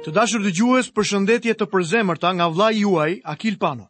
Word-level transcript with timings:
Të 0.00 0.12
dashur 0.16 0.40
dhe 0.44 0.50
gjues 0.58 0.86
për 0.96 1.04
shëndetje 1.10 1.52
të 1.60 1.66
përzemërta 1.72 2.28
nga 2.36 2.44
vla 2.52 2.68
juaj, 2.74 3.16
Akil 3.32 3.56
Pano. 3.64 3.84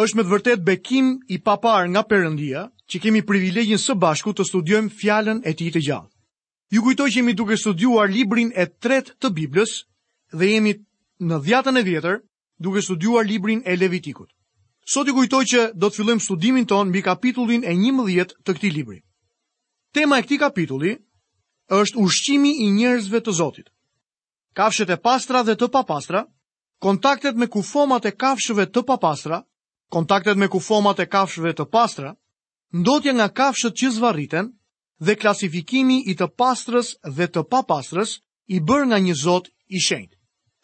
Êshtë 0.00 0.16
me 0.18 0.22
të 0.24 0.30
vërtet 0.30 0.62
bekim 0.68 1.10
i 1.28 1.36
papar 1.48 1.90
nga 1.92 2.00
përëndia, 2.12 2.62
që 2.90 3.00
kemi 3.04 3.20
privilegjin 3.30 3.80
së 3.82 3.96
bashku 4.04 4.32
të 4.38 4.46
studiojmë 4.48 4.88
fjallën 5.00 5.42
e 5.44 5.52
ti 5.58 5.66
të 5.74 5.82
gjallë. 5.88 6.08
Ju 6.72 6.80
kujtoj 6.86 7.08
që 7.10 7.18
jemi 7.20 7.34
duke 7.42 7.58
studiuar 7.60 8.08
librin 8.14 8.54
e 8.56 8.64
tret 8.86 9.10
të 9.20 9.32
Biblës 9.36 9.74
dhe 10.38 10.48
jemi 10.54 10.72
në 11.28 11.36
dhjatën 11.44 11.76
e 11.76 11.84
vjetër 11.90 12.16
duke 12.66 12.80
studiuar 12.88 13.28
librin 13.28 13.60
e 13.68 13.76
Levitikut. 13.76 14.30
Sot 14.94 15.12
ju 15.12 15.16
kujtoj 15.18 15.44
që 15.52 15.66
do 15.76 15.90
të 15.92 15.98
fillojmë 16.00 16.24
studimin 16.28 16.70
tonë 16.72 16.90
mi 16.96 17.04
kapitullin 17.04 17.68
e 17.68 17.76
një 17.84 17.92
mëdhjet 18.00 18.32
të 18.40 18.56
këtij 18.56 18.74
libri. 18.80 19.02
Tema 19.92 20.18
e 20.18 20.24
këtij 20.24 20.40
kapitulli 20.46 20.96
është 21.82 22.00
ushqimi 22.06 22.56
i 22.64 22.72
njerëzve 22.80 23.20
të 23.22 23.38
Zotit 23.44 23.68
kafshët 24.56 24.90
e 24.94 24.98
pastra 25.02 25.42
dhe 25.46 25.54
të 25.58 25.68
papastra, 25.74 26.22
kontaktet 26.84 27.36
me 27.36 27.48
kufomat 27.50 28.06
e 28.06 28.12
kafshëve 28.22 28.66
të 28.74 28.82
papastra, 28.90 29.40
kontaktet 29.94 30.38
me 30.38 30.48
kufomat 30.54 31.00
e 31.04 31.08
kafshëve 31.14 31.52
të 31.58 31.66
pastra, 31.74 32.10
ndotje 32.80 33.10
nga 33.16 33.28
kafshët 33.38 33.74
që 33.80 33.88
zvariten 33.98 34.46
dhe 35.04 35.18
klasifikimi 35.20 35.96
i 36.10 36.14
të 36.18 36.26
pastrës 36.40 36.88
dhe 37.16 37.26
të 37.34 37.42
papastrës 37.52 38.10
i 38.54 38.58
bërë 38.68 38.86
nga 38.88 38.98
një 39.06 39.14
zot 39.24 39.46
i 39.76 39.80
shenjtë. 39.86 40.14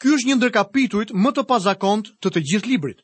Ky 0.00 0.09
është 0.16 0.28
një 0.28 0.36
ndër 0.38 0.52
kapituit 0.59 1.10
më 1.22 1.30
të 1.36 1.42
pazakont 1.50 2.04
të 2.22 2.28
të 2.32 2.40
gjithë 2.50 2.70
librit. 2.72 3.00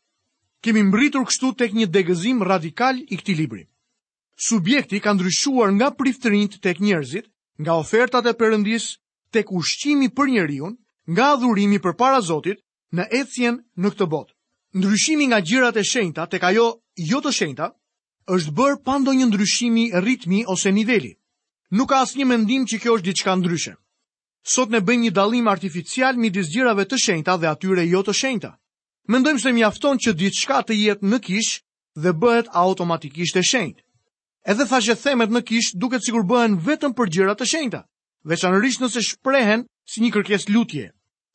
Kemi 0.64 0.82
mbritur 0.88 1.27
kështu 1.28 1.48
tek 1.60 1.74
një 1.77 1.86
degëzim 1.94 2.41
radikal 2.48 2.96
i 3.12 3.16
këtij 3.20 3.36
libri. 3.42 3.64
Subjekti 4.48 5.00
ka 5.00 5.12
ndryshuar 5.12 5.70
nga 5.77 5.91
priftërinjt 5.98 6.60
tek 6.64 6.80
njerëzit, 6.80 7.27
nga 7.62 7.72
ofertat 7.82 8.27
e 8.27 8.32
Perëndisë 8.41 8.91
tek 9.36 9.52
ushqimi 9.58 10.08
për 10.16 10.30
njeriun 10.32 10.74
nga 11.12 11.24
adhurimi 11.34 11.78
për 11.84 11.94
para 12.00 12.20
Zotit 12.28 12.62
në 12.96 13.04
ecjen 13.20 13.58
në 13.82 13.90
këtë 13.92 14.08
botë. 14.14 14.32
Ndryshimi 14.78 15.27
nga 15.28 15.38
gjirat 15.48 15.77
e 15.80 15.84
shenjta 15.92 16.24
tek 16.33 16.42
ajo 16.48 16.66
jo 17.11 17.19
të 17.24 17.33
shenjta 17.38 17.66
është 18.34 18.55
bërë 18.58 18.78
pa 18.86 18.94
ndonjë 19.02 19.27
ndryshimi 19.28 19.84
ritmi 20.06 20.41
ose 20.55 20.72
niveli. 20.78 21.12
Nuk 21.77 21.88
ka 21.91 22.00
asnjë 22.05 22.24
mendim 22.33 22.64
që 22.70 22.77
kjo 22.83 22.96
është 22.96 23.06
diçka 23.11 23.33
ndryshe. 23.41 23.72
Sot 24.55 24.72
ne 24.72 24.80
bëjmë 24.86 25.05
një 25.06 25.12
dallim 25.19 25.48
artificial 25.52 26.16
midis 26.22 26.48
gjirave 26.55 26.84
të 26.89 26.96
shenjta 27.05 27.34
dhe 27.42 27.50
atyre 27.52 27.84
jo 27.92 28.00
të 28.06 28.14
shenjta. 28.20 28.52
Mendojmë 29.12 29.42
se 29.44 29.52
mjafton 29.56 30.00
që 30.05 30.14
diçka 30.22 30.62
të 30.66 30.74
jetë 30.84 31.11
në 31.11 31.18
kish 31.27 31.52
dhe 32.02 32.14
bëhet 32.22 32.48
automatikisht 32.64 33.36
e 33.36 33.44
shenjtë. 33.52 33.83
Edhe 34.52 34.64
thashë 34.72 34.96
themet 35.05 35.30
në 35.34 35.42
kish 35.48 35.74
duket 35.83 36.06
sikur 36.06 36.24
bëhen 36.30 36.58
vetëm 36.68 36.94
për 36.98 37.11
gjëra 37.16 37.34
të 37.39 37.48
shenjta 37.52 37.80
veçanërisht 38.27 38.82
nëse 38.82 39.02
shprehen 39.06 39.62
si 39.88 40.02
një 40.02 40.10
kërkes 40.16 40.48
lutje. 40.50 40.88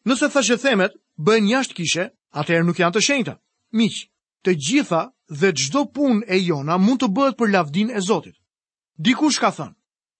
Nëse 0.05 0.29
thashe 0.33 0.57
themet, 0.59 0.93
bëjnë 1.17 1.51
jashtë 1.53 1.75
kishe, 1.77 2.05
atëherë 2.35 2.67
nuk 2.67 2.79
janë 2.81 2.95
të 2.97 3.03
shenjta. 3.07 3.35
Miq, 3.77 4.01
të 4.43 4.51
gjitha 4.65 5.01
dhe 5.41 5.49
çdo 5.59 5.85
punë 5.95 6.27
e 6.33 6.37
jona 6.47 6.77
mund 6.81 7.01
të 7.01 7.09
bëhet 7.15 7.37
për 7.39 7.51
lavdin 7.53 7.89
e 7.95 8.01
Zotit. 8.01 8.35
Dikush 8.99 9.39
ka 9.39 9.51
thënë, 9.57 9.75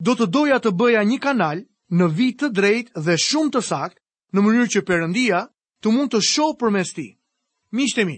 do 0.05 0.15
të 0.15 0.25
doja 0.33 0.59
të 0.63 0.71
bëja 0.79 1.01
një 1.09 1.19
kanal 1.23 1.59
në 1.97 2.05
vit 2.17 2.37
të 2.39 2.49
drejt 2.55 2.87
dhe 3.05 3.17
shumë 3.19 3.51
të 3.55 3.61
sakt, 3.67 3.97
në 4.31 4.39
mënyrë 4.41 4.69
që 4.73 4.83
Perëndia 4.87 5.41
të 5.83 5.87
mund 5.91 6.13
të 6.13 6.21
shohë 6.29 6.57
përmes 6.61 6.93
ti. 6.95 7.07
Miq 7.75 7.95
të 7.97 8.05
mi, 8.07 8.17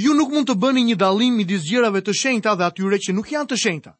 ju 0.00 0.14
nuk 0.16 0.30
mund 0.32 0.48
të 0.48 0.56
bëni 0.62 0.84
një 0.88 0.96
dallim 1.02 1.36
midis 1.36 1.66
gjërave 1.68 2.00
të 2.02 2.14
shenjta 2.20 2.54
dhe 2.56 2.64
atyre 2.70 2.98
që 3.04 3.12
nuk 3.12 3.28
janë 3.34 3.50
të 3.50 3.58
shenjta. 3.64 3.92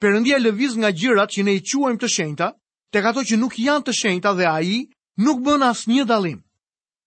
Perëndia 0.00 0.40
lëviz 0.40 0.72
nga 0.80 0.90
gjërat 0.92 1.32
që 1.36 1.42
ne 1.44 1.54
i 1.58 1.60
quajmë 1.68 2.00
të 2.00 2.08
shenjta 2.16 2.48
të 2.96 3.04
ato 3.08 3.22
që 3.28 3.36
nuk 3.36 3.58
janë 3.60 3.84
të 3.84 3.92
shenjta 4.00 4.30
dhe 4.38 4.46
aji 4.48 4.76
nuk 5.20 5.40
bën 5.44 5.62
as 5.68 5.82
një 5.90 6.06
dalim. 6.08 6.38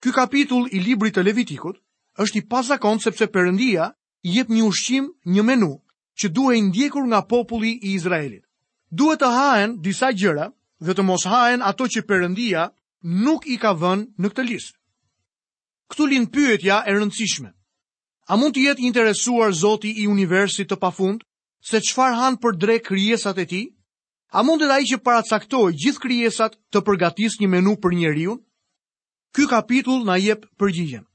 Ky 0.04 0.14
kapitull 0.14 0.70
i 0.70 0.80
librit 0.86 1.16
të 1.18 1.24
Levitikut 1.26 1.80
është 2.24 2.40
i 2.40 2.44
pasakon 2.52 3.02
sepse 3.02 3.26
përëndia 3.34 3.90
jep 4.24 4.52
një 4.54 4.64
ushqim 4.70 5.08
një 5.34 5.44
menu 5.50 5.72
që 6.20 6.30
duhe 6.38 6.54
i 6.58 6.62
ndjekur 6.70 7.08
nga 7.10 7.24
populli 7.26 7.74
i 7.82 7.96
Izraelit. 7.98 8.46
Duhet 8.92 9.22
të 9.24 9.32
hajen 9.34 9.74
disa 9.86 10.12
gjëra 10.14 10.50
dhe 10.86 10.94
të 10.94 11.04
mos 11.10 11.26
hajen 11.30 11.66
ato 11.72 11.88
që 11.90 12.06
përëndia 12.10 12.68
nuk 13.26 13.48
i 13.50 13.58
ka 13.62 13.74
vën 13.82 14.06
në 14.22 14.30
këtë 14.30 14.46
listë. 14.52 14.78
Këtu 15.90 16.06
linë 16.12 16.32
pyetja 16.34 16.84
e 16.86 16.94
rëndësishme. 17.00 17.50
A 18.30 18.38
mund 18.38 18.54
të 18.54 18.68
jetë 18.70 18.86
interesuar 18.86 19.52
zoti 19.58 19.96
i 20.04 20.08
universit 20.08 20.70
të 20.70 20.78
pafund 20.86 21.26
se 21.70 21.82
qfar 21.82 22.14
hanë 22.20 22.42
për 22.44 22.58
drek 22.62 22.86
kryesat 22.92 23.42
e 23.42 23.46
ti? 23.50 23.64
A 24.32 24.38
mund 24.46 24.62
mundet 24.62 24.70
ai 24.74 24.84
që 24.90 24.98
paracaktoi 25.06 25.74
gjithë 25.84 26.02
krijesat 26.02 26.56
të 26.76 26.82
përgatisë 26.88 27.40
një 27.44 27.48
menu 27.54 27.72
për 27.86 27.96
njeriu? 28.00 28.34
Ky 29.36 29.48
kapitull 29.54 30.04
na 30.10 30.18
jep 30.22 30.44
përgjigjen. 30.62 31.06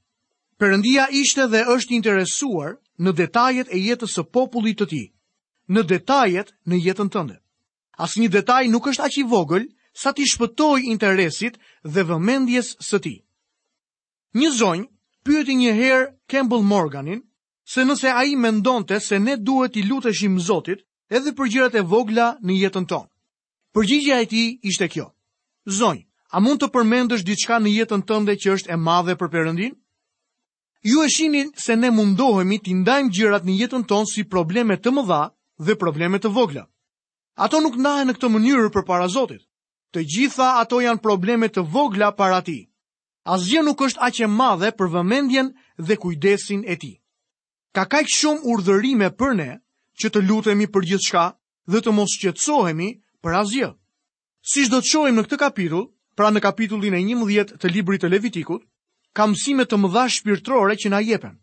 Perëndia 0.59 1.05
ishte 1.19 1.45
dhe 1.53 1.61
është 1.75 1.95
interesuar 1.97 2.73
në 3.05 3.13
detajet 3.19 3.71
e 3.71 3.79
jetës 3.85 4.11
së 4.17 4.23
popullit 4.37 4.79
të 4.81 4.87
tij, 4.93 5.05
në 5.75 5.83
detajet 5.93 6.51
në 6.71 6.79
jetën 6.87 7.11
tënde. 7.15 7.37
Asnjë 8.07 8.29
detaj 8.35 8.67
nuk 8.73 8.89
është 8.91 9.05
aq 9.07 9.15
i 9.23 9.23
vogël 9.33 9.69
sa 10.03 10.11
ti 10.17 10.27
shpëtoj 10.33 10.75
interesit 10.95 11.55
dhe 11.95 12.03
vëmendjes 12.11 12.73
së 12.89 12.99
ti. 13.07 13.15
Një 14.41 14.49
zonjë 14.59 14.89
pyeti 15.25 15.55
një 15.63 15.71
herë 15.79 16.11
Campbell 16.33 16.67
Morganin 16.75 17.23
se 17.75 17.87
nëse 17.87 18.11
a 18.11 18.27
i 18.27 18.35
mendonte 18.47 18.99
se 19.07 19.19
ne 19.27 19.37
duhet 19.51 19.79
i 19.83 19.87
luteshim 19.91 20.35
Zotit 20.51 20.83
edhe 21.13 21.31
për 21.37 21.49
gjërat 21.53 21.75
e 21.75 21.81
vogla 21.91 22.29
në 22.41 22.55
jetën 22.63 22.85
tonë. 22.89 23.09
Përgjigjja 23.75 24.17
e 24.21 24.25
tij 24.25 24.47
ishte 24.71 24.87
kjo. 24.89 25.09
Zonj, 25.65 26.05
a 26.31 26.37
mund 26.39 26.61
të 26.61 26.69
përmendësh 26.73 27.25
diçka 27.27 27.59
në 27.59 27.71
jetën 27.79 28.05
tënde 28.07 28.35
që 28.39 28.53
është 28.55 28.71
e 28.73 28.77
madhe 28.77 29.15
për 29.19 29.31
Perëndin? 29.33 29.73
Ju 30.85 31.01
e 31.03 31.09
shihni 31.09 31.45
se 31.57 31.75
ne 31.75 31.89
mundohemi 31.91 32.59
të 32.61 32.75
ndajmë 32.83 33.11
gjërat 33.15 33.45
në 33.47 33.55
jetën 33.61 33.83
tonë 33.89 34.09
si 34.11 34.23
probleme 34.23 34.77
të 34.77 34.91
mëdha 34.93 35.21
dhe 35.65 35.75
probleme 35.81 36.19
të 36.21 36.29
vogla. 36.29 36.65
Ato 37.35 37.59
nuk 37.59 37.75
ndahen 37.81 38.07
në 38.09 38.15
këtë 38.15 38.29
mënyrë 38.35 38.69
përpara 38.75 39.09
Zotit. 39.09 39.41
Të 39.93 40.03
gjitha 40.11 40.47
ato 40.61 40.79
janë 40.81 41.01
probleme 41.03 41.47
të 41.49 41.65
vogla 41.73 42.11
para 42.15 42.41
Tij. 42.41 42.67
Asgjë 43.25 43.63
nuk 43.65 43.81
është 43.81 44.01
aq 44.07 44.21
e 44.23 44.27
madhe 44.27 44.69
për 44.77 44.91
vëmendjen 44.95 45.49
dhe 45.77 45.97
kujdesin 45.97 46.61
e 46.69 46.75
Tij. 46.75 46.95
Ka 47.73 47.83
kaq 47.91 48.07
shumë 48.07 48.45
urdhërime 48.45 49.09
për 49.19 49.33
ne, 49.35 49.49
që 50.03 50.09
të 50.13 50.21
lutemi 50.27 50.67
për 50.75 50.87
gjithë 50.91 51.05
shka 51.07 51.25
dhe 51.71 51.81
të 51.83 51.93
mos 51.97 52.15
qetsohemi 52.21 52.89
për 53.23 53.37
asgjë. 53.41 53.69
Si 54.51 54.65
shdo 54.67 54.81
të 54.83 54.89
shojmë 54.91 55.15
në 55.17 55.23
këtë 55.25 55.39
kapitull, 55.43 55.85
pra 56.15 56.29
në 56.31 56.41
kapitullin 56.43 56.93
e 56.97 57.01
një 57.05 57.15
mëdhjet 57.21 57.53
të 57.61 57.71
libri 57.75 57.99
të 57.99 58.09
Levitikut, 58.13 58.61
ka 59.15 59.25
mësime 59.31 59.65
të 59.65 59.79
mëdha 59.81 60.03
shpirtrore 60.17 60.75
që 60.81 60.91
na 60.93 61.01
jepen. 61.03 61.37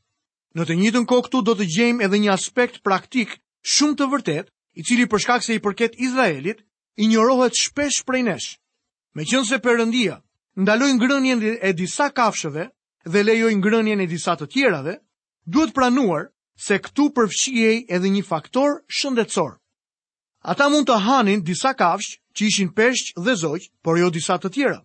Në 0.57 0.67
të 0.69 0.75
njëtën 0.83 1.07
kohë 1.11 1.25
këtu 1.27 1.41
do 1.49 1.55
të 1.57 1.67
gjejmë 1.77 2.05
edhe 2.07 2.19
një 2.25 2.33
aspekt 2.35 2.83
praktik 2.87 3.39
shumë 3.73 3.97
të 3.99 4.09
vërtet, 4.13 4.53
i 4.79 4.83
cili 4.89 5.07
për 5.13 5.23
shkak 5.25 5.45
se 5.45 5.57
i 5.57 5.63
përket 5.65 5.97
Izraelit, 6.01 6.63
i 7.01 7.09
njërohet 7.09 7.57
shpesh 7.57 8.05
prej 8.09 8.23
nesh. 8.29 8.49
Me 9.17 9.25
qënë 9.29 9.49
se 9.49 9.59
përëndia, 9.65 10.19
ndaloj 10.57 10.93
ngrënjen 10.99 11.41
e 11.61 11.73
disa 11.77 12.11
kafshëve 12.17 12.67
dhe 13.09 13.25
lejoj 13.25 13.53
ngrënjen 13.61 14.01
e 14.01 14.07
disa 14.13 14.37
të 14.37 14.47
tjerave, 14.53 14.95
duhet 15.49 15.73
pranuar 15.77 16.29
se 16.57 16.79
këtu 16.83 17.05
përfshihej 17.17 17.77
edhe 17.97 18.11
një 18.13 18.23
faktor 18.27 18.77
shëndetësor. 18.99 19.55
Ata 20.55 20.69
mund 20.69 20.87
të 20.91 20.99
hanin 21.07 21.45
disa 21.47 21.73
kafsh 21.79 22.17
që 22.37 22.47
ishin 22.49 22.73
peshq 22.77 23.13
dhe 23.25 23.35
zogj, 23.43 23.69
por 23.83 23.99
jo 24.01 24.11
disa 24.11 24.39
të 24.43 24.51
tjera. 24.55 24.81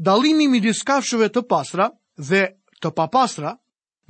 Dallimi 0.00 0.48
midis 0.48 0.82
kafshëve 0.84 1.28
të 1.30 1.42
pastra 1.50 1.90
dhe 2.16 2.40
të 2.82 2.92
papastra 2.96 3.54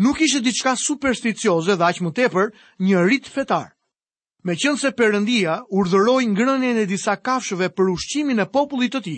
nuk 0.01 0.21
ishte 0.23 0.41
diçka 0.41 0.77
supersticioze 0.79 1.77
dhe 1.77 1.85
aqë 1.87 2.05
më 2.07 2.13
tepër 2.21 2.51
një 2.87 3.03
rit 3.09 3.27
fetar. 3.29 3.75
Me 4.45 4.55
qënë 4.57 4.81
se 4.81 4.95
përëndia 4.97 5.59
urdhëroj 5.69 6.25
ngrënjën 6.33 6.79
e 6.81 6.87
disa 6.89 7.19
kafshëve 7.21 7.71
për 7.77 7.91
ushqimin 7.95 8.41
e 8.41 8.47
popullit 8.55 8.95
të 8.97 9.01
ti 9.05 9.17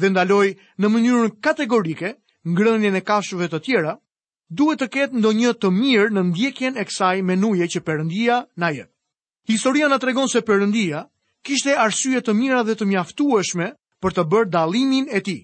dhe 0.00 0.08
ndaloj 0.10 0.48
në 0.80 0.86
mënyrën 0.90 1.34
kategorike 1.44 2.14
ngrënjën 2.48 2.96
e 2.96 3.02
kafshëve 3.04 3.50
të 3.52 3.58
tjera, 3.66 3.92
duhet 4.52 4.80
të 4.80 4.86
ketë 4.94 5.18
ndonjë 5.20 5.52
të 5.62 5.68
mirë 5.74 6.12
në 6.16 6.22
ndjekjen 6.30 6.76
e 6.80 6.84
kësaj 6.84 7.14
menuje 7.24 7.68
që 7.74 7.80
Perëndia 7.86 8.40
na 8.60 8.70
jep. 8.74 8.90
Historia 9.48 9.88
na 9.88 9.98
tregon 9.98 10.28
se 10.28 10.40
Perëndia 10.40 11.04
kishte 11.44 11.76
arsye 11.76 12.20
të 12.24 12.34
mira 12.34 12.62
dhe 12.64 12.74
të 12.76 12.86
mjaftueshme 12.88 13.70
për 14.00 14.12
të 14.18 14.22
bërë 14.32 14.50
dallimin 14.52 15.08
e 15.12 15.20
tij. 15.20 15.42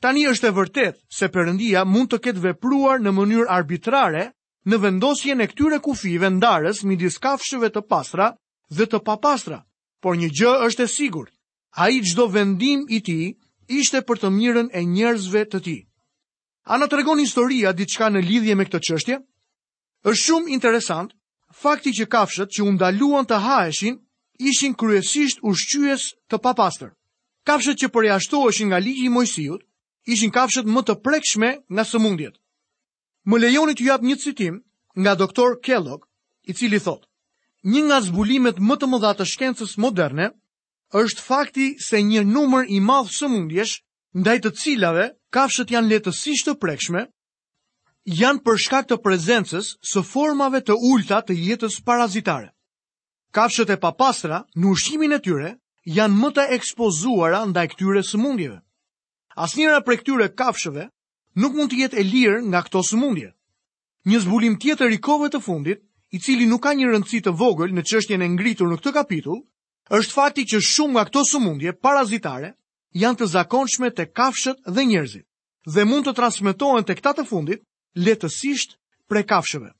Tani 0.00 0.26
është 0.28 0.46
e 0.46 0.50
vërtet 0.56 0.96
se 1.12 1.28
Perëndia 1.28 1.84
mund 1.84 2.08
të 2.10 2.20
ketë 2.24 2.40
vepruar 2.44 3.00
në 3.00 3.12
mënyrë 3.12 3.48
arbitrare 3.52 4.26
në 4.68 4.76
vendosjen 4.80 5.40
e 5.40 5.46
këtyre 5.50 5.80
kufive 5.84 6.30
ndarës 6.34 6.82
midis 6.88 7.18
kafshëve 7.20 7.70
të 7.72 7.82
pastra 7.88 8.30
dhe 8.70 8.86
të 8.86 9.00
papastra, 9.04 9.64
por 10.00 10.16
një 10.16 10.28
gjë 10.30 10.50
është 10.68 10.84
e 10.84 10.88
sigurt. 10.92 11.32
Ai 11.76 12.00
çdo 12.04 12.28
vendim 12.28 12.84
i 12.88 13.00
tij 13.00 13.34
ishte 13.68 14.00
për 14.02 14.16
të 14.20 14.28
mirën 14.36 14.68
e 14.72 14.84
njerëzve 14.92 15.44
të 15.52 15.60
tij. 15.64 15.80
A 16.68 16.76
në 16.80 16.86
tregon 16.92 17.20
historia 17.20 17.70
diçka 17.76 18.08
në 18.14 18.20
lidhje 18.26 18.54
me 18.60 18.66
këtë 18.68 18.80
qështje? 18.88 19.18
është 20.10 20.20
shumë 20.24 20.52
interesant, 20.56 21.12
fakti 21.62 21.92
që 21.98 22.06
kafshët 22.14 22.52
që 22.56 22.64
undaluan 22.70 23.26
të 23.30 23.36
haeshin, 23.44 23.96
ishin 24.50 24.74
kryesisht 24.82 25.42
ushqyës 25.50 26.04
të 26.30 26.38
papastër. 26.46 26.90
Kafshët 27.48 27.80
që 27.84 27.90
përjashtoheshin 27.96 28.70
nga 28.72 28.78
ligji 28.84 29.06
i 29.08 29.12
Mojsiut, 29.16 29.60
ishin 30.16 30.32
kafshët 30.36 30.64
më 30.76 30.82
të 30.88 30.94
prekshme 31.04 31.50
nga 31.74 31.84
sëmundjet. 31.90 32.36
Më 33.28 33.40
lejoni 33.44 33.74
ju 33.78 33.86
jap 33.92 34.00
një 34.08 34.16
citim 34.22 34.60
nga 35.00 35.14
doktor 35.22 35.56
Kellogg, 35.64 36.06
i 36.48 36.52
cili 36.58 36.80
thotë: 36.80 37.06
"Një 37.72 37.80
nga 37.88 37.98
zbulimet 38.08 38.56
më 38.68 38.74
të 38.80 38.86
mëdha 38.92 39.12
të 39.18 39.24
shkencës 39.32 39.76
moderne 39.84 40.30
është 41.04 41.24
fakti 41.28 41.66
se 41.88 42.00
një 42.02 42.24
numër 42.32 42.68
i 42.76 42.80
madh 42.90 43.12
sëmundjesh 43.16 43.76
ndaj 44.22 44.38
të 44.44 44.54
cilave 44.62 45.06
Kafshët 45.34 45.70
janë 45.72 45.90
letësisht 45.94 46.48
të 46.48 46.54
prekshme 46.62 47.04
janë 48.20 48.42
për 48.46 48.56
shkak 48.64 48.88
të 48.90 48.96
prezencës 49.04 49.68
së 49.90 50.02
formave 50.12 50.60
të 50.68 50.74
ulta 50.90 51.20
të 51.26 51.36
jetës 51.40 51.76
parazitare. 51.90 52.48
Kafshët 53.38 53.70
e 53.70 53.76
papastra 53.84 54.40
në 54.58 54.72
ushqimin 54.74 55.14
e 55.16 55.20
tyre 55.26 55.52
janë 55.98 56.18
më 56.22 56.30
të 56.38 56.46
ekspozuara 56.58 57.44
ndaj 57.52 57.66
këtyre 57.76 58.02
sëmundjeve. 58.10 58.58
Asnjëra 59.44 59.78
prej 59.86 60.00
këtyre 60.00 60.26
kafshëve 60.40 60.88
nuk 61.42 61.54
mund 61.58 61.70
të 61.72 61.80
jetë 61.84 62.00
e 62.02 62.06
lirë 62.10 62.40
nga 62.50 62.64
këto 62.66 62.82
sëmundje. 62.90 63.30
Një 64.10 64.18
zbulim 64.26 64.58
tjetër 64.62 64.90
i 64.90 64.98
kohëve 65.06 65.28
të 65.36 65.42
fundit, 65.46 65.84
i 66.10 66.18
cili 66.18 66.46
nuk 66.50 66.64
ka 66.66 66.72
një 66.74 66.90
rëndësi 66.90 67.20
të 67.24 67.36
vogël 67.40 67.70
në 67.76 67.84
çështjen 67.90 68.24
e 68.24 68.28
ngritur 68.34 68.66
në 68.72 68.80
këtë 68.80 68.92
kapitull, 68.98 69.40
është 69.98 70.16
fakti 70.18 70.44
që 70.52 70.58
shumë 70.72 70.94
nga 70.96 71.04
këto 71.08 71.22
sëmundje 71.30 71.76
parazitare 71.86 72.50
janë 72.98 73.18
të 73.22 73.26
zakonshme 73.32 73.90
të 73.94 74.06
kafshët 74.18 74.62
dhe 74.66 74.84
njerëzit, 74.86 75.26
dhe 75.74 75.84
mund 75.86 76.04
të 76.08 76.14
transmitohen 76.18 76.84
të 76.86 76.94
këta 76.98 77.12
të 77.20 77.26
fundit, 77.28 77.62
letësisht 77.94 78.76
pre 79.08 79.22
kafshëve. 79.22 79.70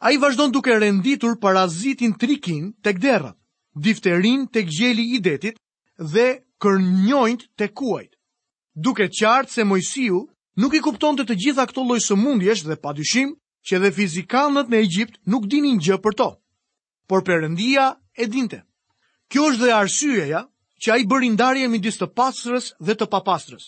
A 0.00 0.12
i 0.12 0.16
vazhdon 0.18 0.52
duke 0.54 0.74
renditur 0.78 1.36
parazitin 1.42 2.14
trikin 2.18 2.72
të 2.82 2.92
kderat, 2.98 3.36
difterin 3.74 4.46
të 4.50 4.62
gjeli 4.70 5.06
i 5.16 5.22
detit 5.22 5.58
dhe 5.98 6.42
kërnjojnët 6.62 7.46
të 7.58 7.68
kuajt. 7.74 8.12
Duke 8.78 9.08
qartë 9.10 9.50
se 9.50 9.64
Mojsiu 9.66 10.18
nuk 10.58 10.74
i 10.74 10.80
kupton 10.82 11.18
të 11.18 11.24
të 11.26 11.34
gjitha 11.42 11.66
këto 11.66 11.82
lojë 11.86 12.04
së 12.06 12.16
mundjesh 12.18 12.62
dhe 12.66 12.78
padyshim 12.78 13.32
që 13.66 13.76
edhe 13.78 13.90
fizikanët 13.98 14.70
në 14.70 14.82
Egjipt 14.86 15.18
nuk 15.26 15.48
dinin 15.50 15.78
gjë 15.82 15.98
për 16.02 16.14
to, 16.18 16.28
por 17.08 17.26
përëndia 17.26 17.92
e 18.14 18.26
dinte. 18.26 18.62
Kjo 19.28 19.50
është 19.50 19.62
dhe 19.66 19.74
arsyeja 19.74 20.46
që 20.82 20.92
a 20.94 20.98
i 21.02 21.06
bërë 21.10 21.28
ndarje 21.34 21.68
midis 21.72 21.96
të 21.98 22.08
pasrës 22.16 22.68
dhe 22.86 22.94
të 22.98 23.08
papasrës. 23.10 23.64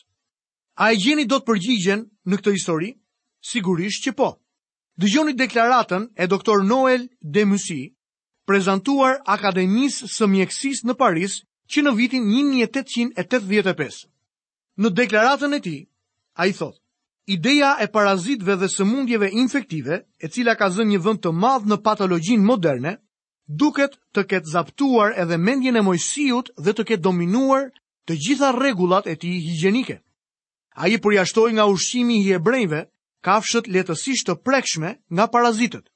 A 0.84 0.92
e 0.94 0.98
gjeni 1.02 1.24
do 1.30 1.40
të 1.40 1.46
përgjigjen 1.50 2.04
në 2.30 2.38
këtë 2.38 2.54
histori? 2.54 2.90
Sigurisht 3.50 4.04
që 4.06 4.12
po. 4.20 4.28
Dëgjoni 5.00 5.34
deklaratën 5.40 6.06
e 6.22 6.28
doktor 6.28 6.62
Noel 6.68 7.06
de 7.34 7.44
Musi, 7.48 7.80
prezentuar 8.46 9.18
Akademis 9.32 9.98
së 10.14 10.28
mjekësis 10.28 10.84
në 10.86 10.96
Paris 11.00 11.40
që 11.70 11.84
në 11.86 11.94
vitin 11.98 12.30
1885. 12.30 14.06
Në 14.80 14.88
deklaratën 15.00 15.56
e 15.56 15.60
ti, 15.66 15.76
a 16.40 16.46
i 16.46 16.54
thotë, 16.56 16.76
Ideja 17.30 17.76
e 17.78 17.86
parazitve 17.94 18.54
dhe 18.58 18.66
sëmundjeve 18.72 19.28
infektive, 19.38 19.98
e 20.18 20.26
cila 20.28 20.54
ka 20.58 20.66
zënë 20.74 20.92
një 20.94 21.00
vënd 21.04 21.20
të 21.22 21.30
madhë 21.42 21.68
në 21.70 21.76
patologjin 21.84 22.42
moderne, 22.46 22.96
duket 23.50 23.96
të 24.14 24.22
ketë 24.30 24.50
zaptuar 24.52 25.14
edhe 25.18 25.38
mendjen 25.46 25.78
e 25.80 25.82
mojësijut 25.82 26.50
dhe 26.62 26.74
të 26.78 26.84
ketë 26.90 27.02
dominuar 27.06 27.64
të 28.06 28.16
gjitha 28.26 28.50
regulat 28.56 29.08
e 29.10 29.16
ti 29.18 29.32
higjenike. 29.46 29.96
A 30.82 30.86
i 30.88 31.00
përjashtoj 31.02 31.50
nga 31.56 31.64
ushqimi 31.72 32.20
i 32.20 32.26
hebrejve, 32.30 32.84
kafshët 33.26 33.66
letësisht 33.74 34.28
të 34.28 34.36
prekshme 34.46 34.92
nga 35.10 35.26
parazitët. 35.34 35.88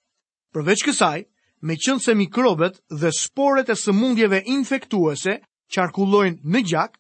Përveç 0.55 0.83
kësaj, 0.89 1.21
me 1.67 1.77
qënë 1.81 2.03
se 2.05 2.15
mikrobet 2.19 2.81
dhe 3.01 3.11
sporet 3.21 3.71
e 3.73 3.79
sëmundjeve 3.85 4.43
infektuese 4.57 5.39
arkullojnë 5.83 6.45
në 6.55 6.61
gjak, 6.71 6.93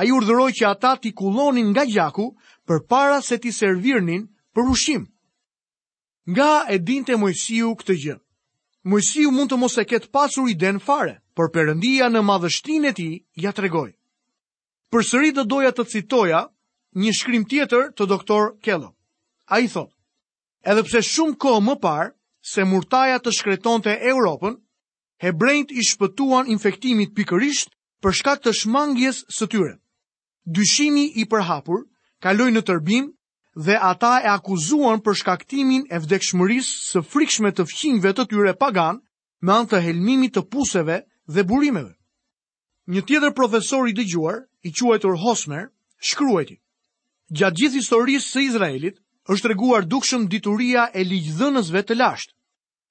a 0.00 0.04
i 0.08 0.10
urdhëroj 0.16 0.52
që 0.56 0.64
ata 0.70 0.94
t'i 0.96 1.10
kulonin 1.12 1.66
nga 1.74 1.84
gjaku 1.84 2.30
për 2.64 2.78
para 2.88 3.18
se 3.20 3.36
t'i 3.36 3.52
servirnin 3.52 4.22
për 4.54 4.70
ushqim. 4.72 5.02
Nga 6.32 6.48
e 6.72 6.76
dinte 6.88 7.18
mojësiu 7.20 7.74
këtë 7.76 7.96
gjënë. 8.04 8.23
Mojësiu 8.92 9.30
mund 9.32 9.48
të 9.50 9.56
mos 9.56 9.74
e 9.80 9.84
ketë 9.90 10.10
pasur 10.12 10.48
i 10.50 10.54
den 10.60 10.78
fare, 10.86 11.14
për 11.38 11.48
përëndia 11.54 12.10
në 12.12 12.20
madhështin 12.30 12.84
e 12.90 12.92
ti 12.98 13.06
ja 13.44 13.52
të 13.56 13.62
regoj. 13.64 13.88
Për 14.92 15.06
sëri 15.10 15.30
dhe 15.38 15.44
doja 15.52 15.70
të 15.78 15.86
citoja 15.94 16.42
një 17.04 17.12
shkrim 17.20 17.46
tjetër 17.50 17.86
të 17.96 18.06
doktor 18.10 18.50
Kello. 18.66 18.90
A 19.48 19.60
i 19.64 19.70
thot, 19.72 19.88
edhe 20.72 20.84
pse 20.88 21.00
shumë 21.08 21.36
kohë 21.44 21.64
më 21.70 21.78
parë 21.86 22.12
se 22.52 22.66
murtaja 22.68 23.16
të 23.24 23.32
shkreton 23.38 23.82
të 23.86 23.96
Europën, 24.12 24.58
hebrejt 25.24 25.72
i 25.72 25.80
shpëtuan 25.88 26.48
infektimit 26.52 27.14
pikërisht 27.16 27.72
për 28.04 28.16
shkak 28.20 28.44
të 28.44 28.52
shmangjes 28.60 29.22
së 29.38 29.48
tyre. 29.54 29.74
Dyshimi 30.58 31.08
i 31.16 31.24
përhapur 31.34 31.86
kaloi 32.24 32.52
në 32.52 32.60
tërbim 32.70 33.10
dhe 33.56 33.76
ata 33.78 34.20
e 34.22 34.28
akuzuan 34.28 34.98
për 35.00 35.14
shkaktimin 35.22 35.86
e 35.90 35.98
vdekshmërisë 36.02 36.72
së 36.90 37.02
frikshme 37.06 37.52
të 37.54 37.66
fqinjve 37.70 38.10
të 38.18 38.24
tyre 38.30 38.54
pagan 38.58 38.98
me 39.46 39.52
anë 39.54 39.70
të 39.70 39.80
helmimit 39.86 40.34
të 40.34 40.42
puseve 40.50 40.96
dhe 41.30 41.44
burimeve. 41.46 41.94
Një 42.90 43.02
tjetër 43.06 43.32
profesor 43.34 43.86
i 43.88 43.94
dëgjuar, 43.96 44.40
i 44.68 44.72
quajtur 44.74 45.14
Hosmer, 45.22 45.70
shkruajti: 46.02 46.58
Gjatë 47.30 47.58
gjithë 47.60 47.78
historisë 47.80 48.28
së 48.34 48.40
Izraelit, 48.48 48.96
është 49.30 49.44
treguar 49.48 49.86
dukshëm 49.86 50.26
dituria 50.28 50.88
e 50.92 51.04
ligjdhënësve 51.04 51.82
të 51.86 51.94
lashtë. 51.96 52.34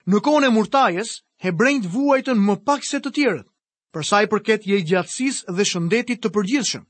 Në 0.08 0.20
kohën 0.20 0.48
e 0.50 0.94
he 0.96 1.48
hebrejt 1.48 1.86
vuajtën 1.86 2.40
më 2.40 2.56
pak 2.66 2.84
se 2.86 3.00
të 3.00 3.12
tjerët, 3.12 3.48
për 3.94 4.04
sa 4.06 4.22
i 4.24 4.28
përket 4.28 4.64
i 4.68 4.80
gjatësisë 4.84 5.54
dhe 5.58 5.64
shëndetit 5.64 6.20
të 6.24 6.30
përgjithshëm. 6.32 6.86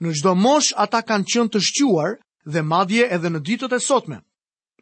Në 0.00 0.10
çdo 0.14 0.34
mosh 0.34 0.72
ata 0.76 1.00
kanë 1.02 1.24
qenë 1.32 1.50
të 1.52 1.60
shquar 1.60 2.18
dhe 2.52 2.62
madje 2.72 3.06
edhe 3.16 3.30
në 3.34 3.40
ditët 3.48 3.74
e 3.76 3.80
sotme. 3.84 4.18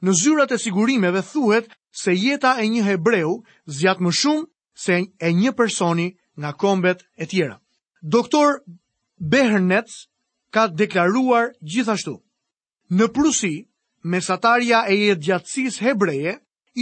Në 0.03 0.13
zyrat 0.21 0.53
e 0.53 0.59
sigurimeve 0.59 1.23
thuhet 1.27 1.69
se 2.03 2.15
jeta 2.19 2.57
e 2.63 2.67
një 2.73 2.83
hebreu 2.89 3.37
zjat 3.79 4.01
më 4.03 4.11
shumë 4.21 4.47
se 4.85 4.99
e 5.29 5.31
një 5.41 5.53
personi 5.57 6.09
nga 6.41 6.53
kombet 6.63 7.05
e 7.19 7.25
tjera. 7.31 7.57
Doktor 8.03 8.59
Behernetz 9.19 10.09
ka 10.51 10.67
deklaruar 10.69 11.53
gjithashtu. 11.63 12.17
Në 12.91 13.07
Prusi, 13.15 13.55
mesatarja 14.11 14.85
e 14.91 14.97
jetë 15.05 15.23
gjatsis 15.29 15.79
hebreje 15.85 16.33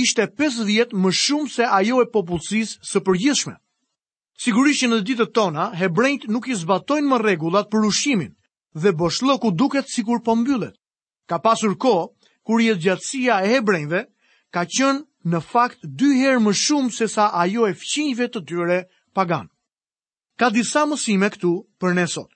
ishte 0.00 0.25
5 0.41 0.65
vjetë 0.65 0.97
më 1.05 1.11
shumë 1.21 1.53
se 1.56 1.65
ajo 1.69 2.00
e 2.00 2.09
popullësis 2.15 2.79
së 2.91 3.03
përgjithshme. 3.09 3.56
Sigurisht 4.41 4.81
që 4.81 4.88
në 4.88 4.99
ditët 5.05 5.35
tona, 5.37 5.69
hebrejt 5.76 6.25
nuk 6.33 6.49
i 6.49 6.55
zbatojnë 6.56 7.11
më 7.12 7.19
regullat 7.26 7.69
për 7.71 7.85
ushimin, 7.91 8.33
dhe 8.75 8.99
boshlloku 8.99 9.58
duket 9.58 9.90
sikur 9.90 10.22
po 10.25 10.37
mbyllet. 10.37 10.75
Ka 11.28 11.38
pasur 11.38 11.76
ko, 11.78 12.12
kur 12.44 12.58
jetë 12.61 12.81
gjatsia 12.82 13.43
e 13.44 13.49
hebrejve 13.54 14.00
ka 14.54 14.62
qënë 14.64 15.06
në 15.30 15.38
fakt 15.50 15.80
dy 15.83 16.11
herë 16.23 16.42
më 16.42 16.52
shumë 16.64 16.90
se 16.97 17.06
sa 17.09 17.30
ajo 17.42 17.66
e 17.71 17.75
fqinjve 17.75 18.26
të 18.33 18.40
tyre 18.49 18.78
pagan. 19.14 19.49
Ka 20.38 20.49
disa 20.50 20.87
mësime 20.87 21.28
këtu 21.30 21.52
për 21.80 21.95
ne 21.95 22.06
sot. 22.06 22.30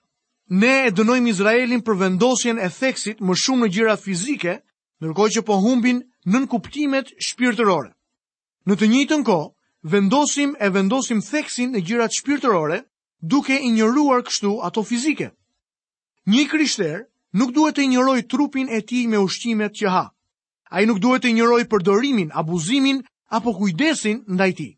Ne 0.61 0.85
e 0.87 0.91
dënojmë 0.93 1.29
Izraelin 1.31 1.81
për 1.81 1.97
vendosjen 2.01 2.59
e 2.61 2.69
theksit 2.69 3.19
më 3.25 3.33
shumë 3.43 3.65
në 3.65 3.71
gjëra 3.73 3.95
fizike, 3.97 4.53
ndërkohë 5.01 5.33
që 5.35 5.41
po 5.47 5.57
humbin 5.65 6.03
në 6.29 6.43
kuptimet 6.51 7.09
shpirtërore. 7.27 7.89
Në 8.69 8.73
të 8.79 8.85
njëjtën 8.93 9.23
kohë, 9.25 9.49
vendosim 9.93 10.53
e 10.61 10.69
vendosim 10.73 11.19
theksin 11.21 11.73
në 11.73 11.81
gjërat 11.87 12.13
shpirtërore 12.19 12.79
duke 13.21 13.57
i 13.57 13.71
njëruar 13.73 14.21
kështu 14.29 14.59
ato 14.67 14.83
fizike. 14.85 15.33
Një 16.33 16.43
krishter 16.49 17.01
nuk 17.37 17.51
duhet 17.53 17.75
të 17.77 17.83
injoroj 17.85 18.21
trupin 18.33 18.69
e 18.69 18.79
tij 18.89 19.05
me 19.09 19.19
ushqimet 19.21 19.75
që 19.77 19.91
ha. 19.93 20.03
Ai 20.73 20.85
nuk 20.89 20.97
duhet 20.97 21.21
të 21.21 21.29
injoroj 21.31 21.63
përdorimin, 21.69 22.31
abuzimin 22.41 23.03
apo 23.37 23.53
kujdesin 23.59 24.23
ndaj 24.33 24.51
tij. 24.57 24.71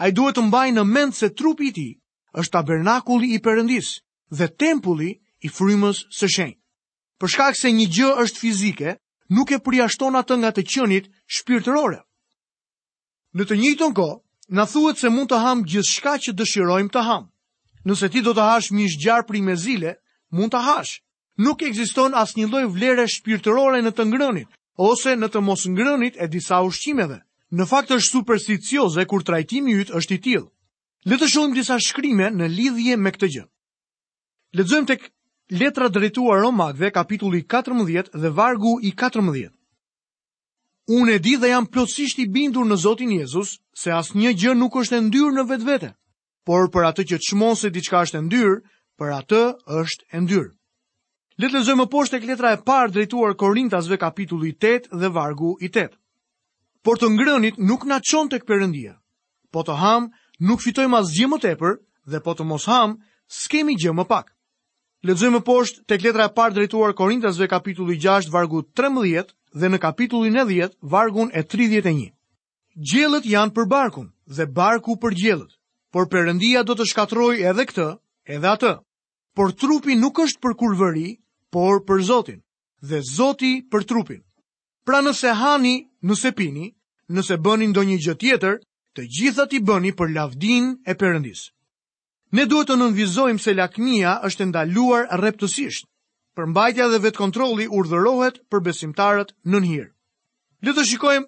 Ai 0.00 0.10
duhet 0.16 0.38
të 0.38 0.46
mbajë 0.48 0.72
në 0.78 0.84
mend 0.94 1.12
se 1.18 1.28
trupi 1.36 1.68
i 1.68 1.74
tij 1.76 1.92
është 2.40 2.52
tabernakulli 2.56 3.28
i 3.36 3.42
Perëndisë 3.44 4.00
dhe 4.38 4.46
tempulli 4.62 5.10
i 5.44 5.52
frymës 5.56 6.00
së 6.16 6.30
shenjtë. 6.34 6.60
Për 7.20 7.28
shkak 7.34 7.56
se 7.60 7.72
një 7.76 7.86
gjë 7.96 8.10
është 8.24 8.40
fizike, 8.40 8.96
nuk 9.36 9.50
e 9.52 9.60
përjashton 9.66 10.16
atë 10.16 10.40
nga 10.40 10.50
të 10.56 10.64
qenit 10.72 11.10
shpirtërore. 11.36 11.98
Në 13.36 13.42
të 13.46 13.56
njëjtën 13.60 13.92
kohë, 14.00 14.16
na 14.56 14.64
thuhet 14.66 14.96
se 15.02 15.10
mund 15.12 15.28
të 15.28 15.40
ham 15.44 15.60
gjithçka 15.68 16.14
që 16.24 16.32
dëshirojmë 16.40 16.88
të 16.96 17.02
ham. 17.10 17.26
Nëse 17.84 18.08
ti 18.10 18.22
do 18.24 18.32
të 18.32 18.46
hash 18.48 18.70
mish 18.72 18.96
gjarpri 19.04 19.40
me 19.46 19.54
zile, 19.56 19.92
mund 20.30 20.54
të 20.54 20.60
hash. 20.64 20.98
Nuk 21.40 21.62
ekziston 21.62 22.14
asnjë 22.14 22.48
lloj 22.50 22.64
vlere 22.74 23.06
shpirtërore 23.08 23.82
në 23.82 23.92
të 23.96 24.04
ngrënit 24.10 24.48
ose 24.86 25.14
në 25.16 25.28
të 25.32 25.40
mos 25.44 25.66
ngrënit 25.72 26.18
e 26.22 26.26
disa 26.32 26.62
ushqimeve. 26.64 27.20
Në 27.50 27.64
fakt 27.66 27.90
është 27.90 28.10
supersticioze 28.14 29.04
kur 29.10 29.24
trajtimi 29.26 29.74
yt 29.82 29.90
është 29.96 30.14
i 30.14 30.18
tillë. 30.24 30.48
Le 31.10 31.16
të 31.18 31.28
shohim 31.32 31.54
disa 31.56 31.78
shkrime 31.80 32.28
në 32.30 32.46
lidhje 32.52 32.96
me 33.00 33.10
këtë 33.10 33.28
gjë. 33.34 33.44
Lexojmë 34.58 34.86
tek 34.90 35.08
letra 35.60 35.88
drejtuar 35.88 36.40
Romakëve 36.44 36.92
kapitulli 36.94 37.40
14 37.54 38.12
dhe 38.14 38.30
vargu 38.36 38.76
i 38.86 38.92
14. 39.02 39.50
Unë 40.90 41.14
e 41.14 41.18
di 41.22 41.34
dhe 41.38 41.50
jam 41.50 41.66
plotësisht 41.66 42.18
i 42.18 42.26
bindur 42.28 42.66
në 42.66 42.76
Zotin 42.84 43.10
Jezus 43.18 43.56
se 43.78 43.92
asnjë 43.94 44.32
gjë 44.40 44.54
nuk 44.58 44.76
është 44.82 44.96
e 44.96 45.02
ndyrë 45.08 45.34
në 45.38 45.46
vetvete. 45.50 45.90
Por 46.46 46.70
për 46.74 46.86
atë 46.92 47.06
që 47.10 47.18
çmon 47.28 47.56
se 47.56 47.70
diçka 47.70 48.04
është 48.04 48.18
e 48.18 48.22
ndyrë, 48.28 48.56
për 49.00 49.12
atë 49.16 49.42
është 49.80 50.20
ndyrë. 50.20 50.50
Le 51.40 51.48
të 51.48 51.54
lexojmë 51.56 51.86
poshtë 51.92 52.18
tek 52.18 52.26
letra 52.28 52.50
e 52.52 52.58
parë 52.68 52.92
drejtuar 52.92 53.32
Korintasve 53.40 53.96
kapitulli 54.02 54.50
8 54.56 54.90
dhe 55.00 55.08
vargu 55.14 55.54
i 55.64 55.70
8. 55.72 55.94
Por 56.84 57.00
të 57.00 57.08
ngrënit 57.14 57.56
nuk 57.70 57.86
na 57.88 57.98
çon 58.04 58.28
tek 58.28 58.44
Perëndia. 58.44 58.98
Po 59.52 59.64
të 59.64 59.76
ham, 59.80 60.10
nuk 60.40 60.60
fitojmë 60.60 60.98
asgjë 61.00 61.28
më 61.32 61.38
tepër 61.46 61.78
dhe 62.12 62.20
po 62.24 62.32
të 62.36 62.44
mos 62.50 62.68
ham, 62.68 62.98
s'kemi 63.40 63.74
gjë 63.80 63.94
më 63.96 64.04
pak. 64.10 64.34
Lexojmë 65.08 65.40
poshtë 65.48 65.86
tek 65.88 66.04
letra 66.04 66.28
e 66.28 66.34
parë 66.36 66.54
drejtuar 66.58 66.92
Korintasve 66.92 67.48
kapitulli 67.48 67.96
6 68.00 68.28
vargu 68.32 68.60
13 68.76 69.32
dhe 69.60 69.68
në 69.72 69.80
kapitullin 69.80 70.36
e 70.36 70.44
10 70.48 70.76
vargun 70.92 71.32
e 71.32 71.40
31. 71.42 72.10
Gjellët 72.90 73.24
janë 73.26 73.56
për 73.56 73.66
barkun 73.68 74.12
dhe 74.28 74.44
barku 74.56 74.94
për 75.00 75.16
gjellët, 75.22 75.56
por 75.92 76.06
përëndia 76.12 76.62
do 76.64 76.76
të 76.76 76.84
shkatroj 76.92 77.32
edhe 77.50 77.64
këtë, 77.72 77.88
edhe 78.36 78.52
atë 78.54 78.76
por 79.34 79.52
trupi 79.56 79.94
nuk 80.00 80.18
është 80.24 80.42
për 80.42 80.54
kurvëri, 80.60 81.08
por 81.52 81.80
për 81.86 82.02
Zotin, 82.06 82.40
dhe 82.82 83.00
Zoti 83.06 83.52
për 83.70 83.84
trupin. 83.90 84.22
Pra 84.86 85.00
nëse 85.04 85.34
hani, 85.40 85.88
nëse 86.02 86.32
pini, 86.36 86.70
nëse 87.10 87.36
bëni 87.44 87.70
ndonjë 87.70 87.98
gjë 88.04 88.14
tjetër, 88.20 88.60
të 88.96 89.00
gjitha 89.06 89.44
ti 89.50 89.58
bëni 89.62 89.92
për 89.94 90.12
lavdin 90.16 90.76
e 90.88 90.94
Perëndis. 90.98 91.44
Ne 92.34 92.44
duhet 92.46 92.70
të 92.70 92.76
nënvizojmë 92.78 93.42
se 93.42 93.54
lakmia 93.54 94.16
është 94.28 94.46
ndaluar 94.50 95.06
rreptësisht. 95.20 95.86
Përmbajtja 96.38 96.86
dhe 96.92 96.98
vetkontrolli 97.06 97.66
urdhërohet 97.74 98.36
për 98.50 98.60
besimtarët 98.66 99.34
në 99.50 99.58
hir. 99.66 99.86
Le 100.62 100.72
të 100.74 100.84
shikojmë 100.86 101.26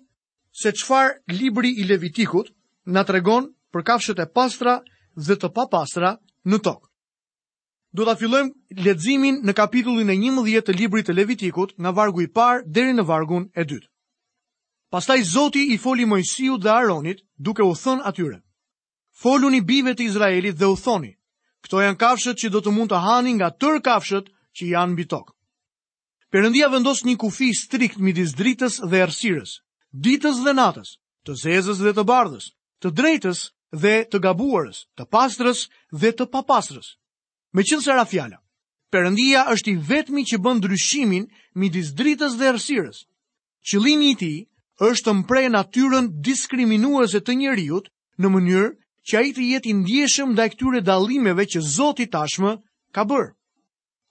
se 0.62 0.70
çfarë 0.78 1.34
libri 1.38 1.72
i 1.82 1.86
Levitikut 1.88 2.52
na 2.86 3.02
tregon 3.04 3.50
për 3.74 3.82
kafshët 3.88 4.22
e 4.22 4.28
pastra 4.30 4.78
dhe 5.16 5.34
të 5.36 5.50
papastra 5.58 6.14
në 6.46 6.62
tokë. 6.62 6.86
Do 7.98 8.04
të 8.08 8.12
fillojmë 8.22 8.82
ledzimin 8.86 9.38
në 9.44 9.52
kapitullin 9.56 10.08
e 10.08 10.14
një 10.16 10.30
mëdhjet 10.34 10.66
të 10.68 10.74
libri 10.78 11.02
të 11.04 11.12
levitikut 11.16 11.74
nga 11.84 11.90
vargu 11.98 12.22
i 12.24 12.28
parë 12.38 12.62
deri 12.76 12.94
në 12.96 13.04
vargun 13.10 13.42
e 13.60 13.66
dytë. 13.72 13.90
Pastaj 14.94 15.18
Zoti 15.32 15.64
i 15.74 15.78
foli 15.82 16.06
Mojsiu 16.08 16.56
dhe 16.60 16.70
Aronit 16.72 17.20
duke 17.48 17.62
u 17.66 17.74
thënë 17.82 18.06
atyre. 18.10 18.38
Folu 19.24 19.50
një 19.52 19.60
bive 19.72 19.92
të 19.96 20.06
Izraelit 20.08 20.56
dhe 20.56 20.70
u 20.72 20.76
thoni. 20.86 21.10
Këto 21.64 21.82
janë 21.84 21.98
kafshët 22.00 22.40
që 22.40 22.52
do 22.54 22.62
të 22.64 22.72
mund 22.78 22.92
të 22.94 23.02
hani 23.04 23.34
nga 23.36 23.52
tërë 23.60 23.84
kafshët 23.90 24.32
që 24.56 24.70
janë 24.72 24.96
bitok. 25.02 25.34
Perëndia 26.32 26.70
vendos 26.72 27.04
një 27.06 27.18
kufi 27.20 27.50
strikt 27.60 28.00
midis 28.00 28.32
dritës 28.40 28.80
dhe 28.88 29.02
errësirës, 29.04 29.58
ditës 30.08 30.40
dhe 30.46 30.56
natës, 30.56 30.94
të 31.28 31.36
zezës 31.44 31.84
dhe 31.84 31.92
të 32.00 32.06
bardhës, 32.14 32.48
të 32.80 32.88
drejtës 33.00 33.44
dhe 33.84 33.94
të 34.12 34.22
gabuarës, 34.28 34.82
të 34.96 35.06
pastrës 35.12 35.66
dhe 36.02 36.12
të 36.16 36.30
papastrës. 36.38 36.94
Me 37.52 37.62
qënë 37.68 37.84
sara 37.84 38.04
fjala, 38.08 38.38
përëndia 38.92 39.42
është 39.52 39.70
i 39.72 39.76
vetmi 39.88 40.22
që 40.30 40.38
bën 40.44 40.60
dryshimin 40.64 41.26
midis 41.60 41.90
dritës 41.98 42.38
dhe 42.40 42.48
rësirës. 42.56 43.02
Qëlimi 43.68 44.08
i 44.12 44.18
ti 44.22 44.32
është 44.86 45.04
të 45.08 45.14
mprej 45.20 45.46
natyren 45.52 46.08
diskriminuese 46.28 47.20
të 47.24 47.36
njeriut 47.42 47.90
në 48.22 48.30
mënyrë 48.36 48.70
që 49.08 49.18
a 49.18 49.22
i 49.28 49.34
të 49.36 49.44
jetë 49.50 49.70
indjeshëm 49.74 50.32
dhe 50.38 50.46
këtyre 50.54 50.80
dalimeve 50.88 51.46
që 51.54 51.60
Zotit 51.76 52.12
tashmë 52.16 52.54
ka 52.94 53.04
bërë. 53.10 53.28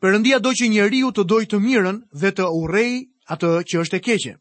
Përëndia 0.01 0.38
do 0.45 0.51
që 0.57 0.69
njeriu 0.71 1.10
të 1.13 1.25
dojtë 1.33 1.51
të 1.55 1.62
mirën 1.65 2.00
dhe 2.21 2.31
të 2.38 2.45
urej 2.62 2.93
atë 3.33 3.51
që 3.69 3.81
është 3.83 3.98
e 3.98 4.01
keqe. 4.07 4.36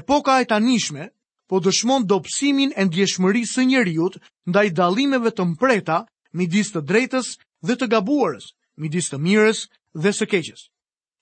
Epoka 0.00 0.38
e 0.42 0.48
tanishme 0.52 1.06
po 1.48 1.60
dëshmon 1.64 2.06
dopsimin 2.12 2.72
e 2.78 2.82
ndjeshmëri 2.88 3.44
së 3.52 3.64
njeriut 3.70 4.16
ndaj 4.50 4.66
dalimeve 4.80 5.30
të 5.34 5.48
mpreta 5.52 6.00
midis 6.38 6.72
të 6.72 6.84
drejtës 6.90 7.34
dhe 7.68 7.76
të 7.76 7.88
gabuarës, 7.92 8.50
midis 8.80 9.10
të 9.12 9.18
mirës 9.20 9.66
dhe 9.94 10.12
së 10.14 10.26
keqes. 10.32 10.68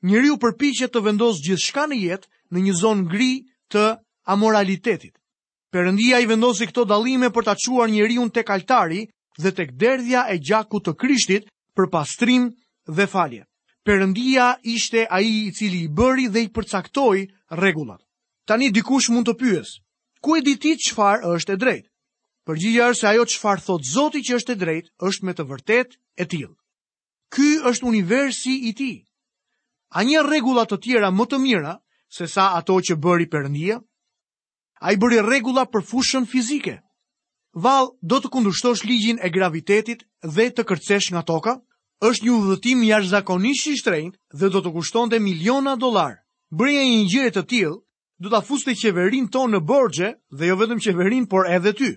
Njëri 0.06 0.30
u 0.34 0.38
përpiche 0.38 0.86
të 0.88 1.02
vendosë 1.04 1.42
gjithë 1.46 1.64
shka 1.66 1.86
në 1.90 1.96
jetë 2.04 2.28
në 2.54 2.58
një 2.66 2.74
zonë 2.80 3.06
gri 3.10 3.30
të 3.72 3.82
amoralitetit. 4.30 5.14
Përëndia 5.74 6.20
i 6.22 6.28
vendosi 6.30 6.68
këto 6.70 6.84
dalime 6.88 7.30
për 7.34 7.48
ta 7.50 7.54
quar 7.58 7.90
njëri 7.90 8.16
unë 8.22 8.32
të 8.34 8.44
kaltari 8.48 9.02
dhe 9.42 9.50
të 9.52 9.64
kderdhja 9.72 10.22
e 10.32 10.36
gjaku 10.38 10.80
të 10.80 10.94
krishtit 11.02 11.50
për 11.76 11.90
pastrim 11.92 12.48
dhe 12.88 13.06
falje. 13.06 13.44
Përëndia 13.84 14.54
ishte 14.62 15.06
aji 15.10 15.46
i 15.46 15.52
cili 15.52 15.82
i 15.86 15.90
bëri 15.90 16.28
dhe 16.30 16.46
i 16.46 16.48
përcaktoj 16.54 17.26
regullat. 17.50 18.00
Tani 18.46 18.70
dikush 18.72 19.10
mund 19.12 19.28
të 19.28 19.34
pyes, 19.40 19.76
ku 20.22 20.36
e 20.38 20.42
ditit 20.42 20.80
qëfar 20.88 21.26
është 21.34 21.52
e 21.52 21.56
drejt? 21.56 21.87
Përgjigja 22.48 22.84
është 22.90 23.06
ajo 23.10 23.24
çfarë 23.30 23.62
thot 23.66 23.82
Zoti 23.86 24.20
që 24.24 24.36
është 24.40 24.54
e 24.54 24.58
drejtë, 24.62 24.90
është 25.08 25.26
me 25.28 25.32
të 25.36 25.44
vërtetë 25.50 25.96
e 26.16 26.24
tillë. 26.32 26.54
Ky 27.34 27.48
është 27.70 27.86
universi 27.90 28.54
i 28.70 28.72
tij. 28.78 28.94
A 29.92 30.00
një 30.08 30.22
rregulla 30.28 30.64
të 30.70 30.78
tjera 30.84 31.10
më 31.12 31.26
të 31.28 31.40
mira 31.42 31.74
se 32.18 32.24
sa 32.34 32.46
ato 32.60 32.78
që 32.88 32.96
bëri 33.04 33.26
Perëndia? 33.32 33.76
Ai 34.80 34.96
bëri 35.00 35.20
rregulla 35.28 35.66
për 35.68 35.84
fushën 35.92 36.24
fizike. 36.32 36.78
Vall, 37.64 37.90
do 38.00 38.16
të 38.20 38.30
kundërshtosh 38.32 38.86
ligjin 38.88 39.20
e 39.24 39.28
gravitetit 39.36 40.06
dhe 40.34 40.48
të 40.48 40.64
kërcesh 40.70 41.12
nga 41.12 41.22
toka? 41.28 41.58
Është 42.08 42.24
një 42.24 42.34
udhëtim 42.40 42.86
jashtëzakonisht 42.88 43.68
i 43.74 43.76
shtrenjtë 43.82 44.40
dhe 44.40 44.50
do 44.54 44.64
të 44.64 44.72
kushtonte 44.76 45.20
miliona 45.26 45.76
dollar. 45.84 46.16
Bëria 46.56 46.88
një 46.88 47.04
gjë 47.12 47.28
të 47.36 47.44
tillë 47.52 47.76
do 48.24 48.28
ta 48.32 48.40
fuste 48.48 48.72
qeverinë 48.80 49.28
tonë 49.36 49.56
në 49.58 49.64
borxhe 49.68 50.14
dhe 50.32 50.46
jo 50.48 50.56
vetëm 50.62 50.80
qeverinë, 50.86 51.28
por 51.28 51.44
edhe 51.58 51.76
ty. 51.82 51.92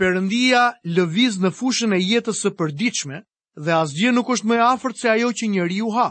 Perëndia 0.00 0.62
lëviz 0.96 1.38
në 1.40 1.50
fushën 1.56 1.96
e 1.96 2.00
jetës 2.04 2.42
së 2.44 2.50
përditshme 2.60 3.20
dhe 3.66 3.72
asgjë 3.80 4.10
nuk 4.16 4.28
është 4.34 4.48
më 4.50 4.54
e 4.60 4.64
afërt 4.66 4.98
se 5.02 5.08
ajo 5.12 5.30
që 5.38 5.46
njeriu 5.52 5.88
ha. 5.96 6.08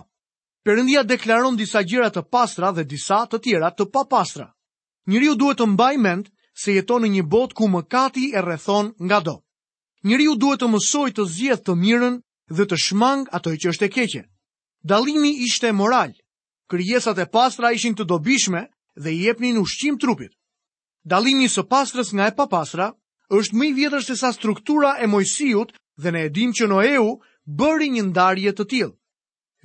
Perëndia 0.66 1.04
deklaron 1.06 1.58
disa 1.60 1.84
gjëra 1.86 2.08
të 2.16 2.24
pastra 2.34 2.72
dhe 2.74 2.84
disa 2.94 3.20
të 3.30 3.40
tjera 3.46 3.70
të 3.78 3.88
papastra. 3.94 4.48
Njeriu 5.12 5.36
duhet 5.38 5.60
të 5.62 5.68
mbajë 5.76 6.02
mend 6.08 6.30
se 6.64 6.74
jeton 6.74 7.04
në 7.06 7.12
një 7.18 7.24
botë 7.36 7.54
ku 7.60 7.68
mëkati 7.76 8.24
e 8.34 8.42
rrethon 8.42 8.90
ngado. 9.06 9.36
Njeriu 10.06 10.34
duhet 10.42 10.64
të 10.64 10.72
mësoj 10.74 11.08
të 11.14 11.26
zgjedh 11.36 11.64
të 11.66 11.78
mirën 11.86 12.18
dhe 12.58 12.66
të 12.70 12.80
shmang 12.86 13.30
ato 13.38 13.54
që 13.54 13.70
është 13.74 13.86
e 13.86 13.90
keqe. 14.00 14.24
Dallimi 14.82 15.36
ishte 15.46 15.70
moral. 15.78 16.18
Krijesat 16.70 17.20
e 17.22 17.30
pastra 17.36 17.70
ishin 17.78 17.94
të 17.98 18.08
dobishme 18.10 18.66
dhe 18.98 19.12
i 19.14 19.22
jepnin 19.28 19.62
ushqim 19.62 20.00
trupit. 20.02 20.34
Dallimi 21.06 21.46
i 21.46 21.54
së 21.54 21.68
pastrës 21.70 22.10
nga 22.18 22.32
e 22.32 22.36
papastra 22.42 22.90
është 23.34 23.56
më 23.58 23.66
i 23.70 23.74
vjetër 23.74 24.04
se 24.06 24.16
sa 24.20 24.30
struktura 24.34 24.96
e 25.02 25.08
Mojsiut 25.10 25.72
dhe 26.02 26.12
ne 26.12 26.22
e 26.26 26.30
dim 26.30 26.52
që 26.54 26.68
Noeu 26.70 27.08
bëri 27.46 27.90
një 27.90 28.04
ndarje 28.10 28.52
të 28.54 28.66
tillë. 28.70 28.94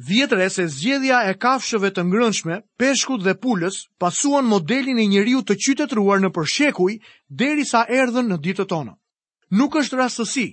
Vjetër 0.01 0.41
e 0.41 0.49
se 0.49 0.65
zgjedhja 0.73 1.19
e 1.29 1.35
kafshëve 1.37 1.91
të 1.93 2.07
ngrënshme, 2.09 2.57
peshkut 2.81 3.21
dhe 3.21 3.35
pulës, 3.37 3.83
pasuan 4.01 4.47
modelin 4.49 4.97
e 4.99 5.05
njeriu 5.07 5.43
të 5.45 5.59
qytetruar 5.61 6.23
në 6.25 6.31
përshekuj, 6.33 6.95
deri 7.29 7.65
sa 7.69 7.85
erdhen 7.85 8.31
në 8.33 8.39
të 8.41 8.65
tonë. 8.65 8.97
Nuk 9.61 9.77
është 9.77 9.97
rastësi, 10.01 10.47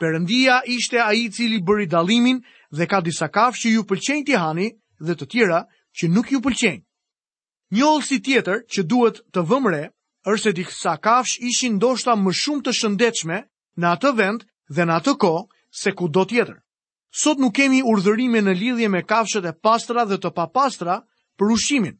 përëndia 0.00 0.62
ishte 0.72 0.98
a 1.04 1.12
i 1.12 1.28
cili 1.28 1.60
bëri 1.60 1.84
dalimin 1.86 2.40
dhe 2.72 2.86
ka 2.88 3.00
disa 3.04 3.28
kafshë 3.28 3.68
që 3.68 3.68
ju 3.74 3.82
pëlqenjë 3.84 4.26
të 4.30 4.40
hani 4.40 4.70
dhe 5.04 5.14
të 5.20 5.26
tjera 5.34 5.60
që 5.92 6.08
nuk 6.08 6.32
ju 6.32 6.40
pëlqenjë. 6.40 6.82
Një 7.76 7.84
olë 7.84 8.06
si 8.08 8.20
tjetër 8.24 8.64
që 8.72 8.82
duhet 8.88 9.20
të 9.34 9.40
vëmre 9.50 9.82
është 10.24 10.42
se 10.42 10.52
disa 10.56 10.92
kafsh 11.04 11.40
ishin 11.48 11.76
ndoshta 11.76 12.14
më 12.16 12.32
shumë 12.40 12.64
të 12.64 12.72
shëndetshme 12.80 13.38
në 13.82 13.88
atë 13.96 14.12
vend 14.20 14.44
dhe 14.72 14.86
në 14.88 14.94
atë 14.98 15.12
kohë 15.20 15.42
se 15.80 15.92
kudo 15.98 16.22
tjetër. 16.30 16.56
Sot 17.22 17.38
nuk 17.42 17.52
kemi 17.58 17.82
urdhërime 17.84 18.40
në 18.40 18.54
lidhje 18.60 18.88
me 18.94 19.02
kafshët 19.04 19.44
e 19.46 19.52
pastra 19.64 20.04
dhe 20.08 20.16
të 20.18 20.30
papastra 20.34 20.96
për 21.38 21.52
ushqimin. 21.56 21.96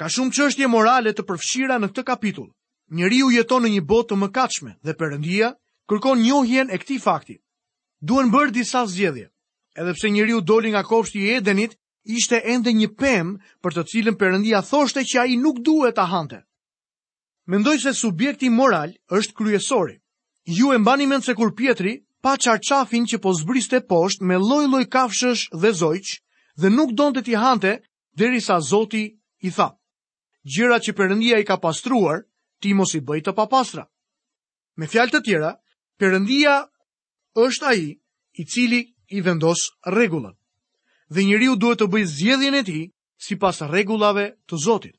Ka 0.00 0.08
shumë 0.08 0.32
çështje 0.38 0.68
morale 0.72 1.12
të 1.12 1.26
përfshira 1.28 1.76
në 1.82 1.90
këtë 1.92 2.04
kapitull. 2.08 2.48
Njëriu 2.96 3.28
jeton 3.36 3.62
në 3.62 3.70
një 3.76 3.82
botë 3.92 4.08
të 4.10 4.20
mëkatshme 4.24 4.72
dhe 4.84 4.96
Perëndia 4.98 5.52
kërkon 5.90 6.24
njohjen 6.24 6.72
e 6.72 6.78
këtij 6.80 7.00
fakti. 7.04 7.36
Duhen 8.00 8.32
bër 8.32 8.48
disa 8.56 8.86
zgjedhje. 8.88 9.26
Edhe 9.76 9.92
pse 9.94 10.08
njeriu 10.10 10.40
doli 10.40 10.72
nga 10.72 10.82
kopshti 10.88 11.18
i 11.22 11.28
Edenit, 11.36 11.76
ishte 12.08 12.40
ende 12.42 12.72
një 12.72 12.88
pemë 12.98 13.36
për 13.62 13.72
të 13.76 13.84
cilën 13.92 14.16
Perëndia 14.18 14.64
thoshte 14.66 15.04
që 15.04 15.20
ai 15.26 15.36
nuk 15.36 15.60
duhet 15.62 15.94
ta 16.00 16.08
hante. 16.10 16.40
Mendoj 17.46 17.78
se 17.80 17.92
subjekti 17.94 18.50
moral 18.50 18.90
është 19.10 19.34
kryesori. 19.34 19.98
Ju 20.44 20.72
e 20.74 20.78
mbani 20.78 21.06
mend 21.06 21.24
se 21.24 21.34
kur 21.34 21.54
Pietri 21.56 22.00
pa 22.20 22.36
çarçafin 22.36 23.04
që 23.06 23.18
po 23.22 23.32
zbriste 23.34 23.80
poshtë 23.88 24.24
me 24.28 24.36
lloj-lloj 24.36 24.84
kafshësh 24.92 25.48
dhe 25.60 25.72
zojç 25.72 26.20
dhe 26.60 26.68
nuk 26.70 26.92
donte 26.92 27.22
t'i 27.22 27.36
hante 27.36 27.80
derisa 28.18 28.60
Zoti 28.60 29.04
i 29.40 29.50
tha: 29.50 29.70
"Gjëra 30.44 30.78
që 30.84 30.92
Perëndia 30.96 31.40
i 31.40 31.44
ka 31.44 31.56
pastruar, 31.56 32.22
ti 32.60 32.74
mos 32.74 32.94
i 32.94 33.00
bëj 33.00 33.20
të 33.24 33.32
papastra." 33.34 33.84
Me 34.76 34.86
fjalë 34.86 35.12
të 35.12 35.20
tjera, 35.24 35.54
Perëndia 36.00 36.56
është 37.46 37.64
ai 37.70 37.84
i 38.40 38.44
cili 38.44 38.82
i 39.16 39.20
vendos 39.20 39.64
rregullat. 39.86 40.36
Dhe 41.14 41.24
njeriu 41.24 41.56
duhet 41.56 41.80
të 41.80 41.86
bëjë 41.92 42.04
zgjedhjen 42.14 42.54
e 42.54 42.62
tij 42.68 42.84
sipas 43.26 43.60
rregullave 43.70 44.26
të 44.46 44.54
Zotit. 44.64 44.96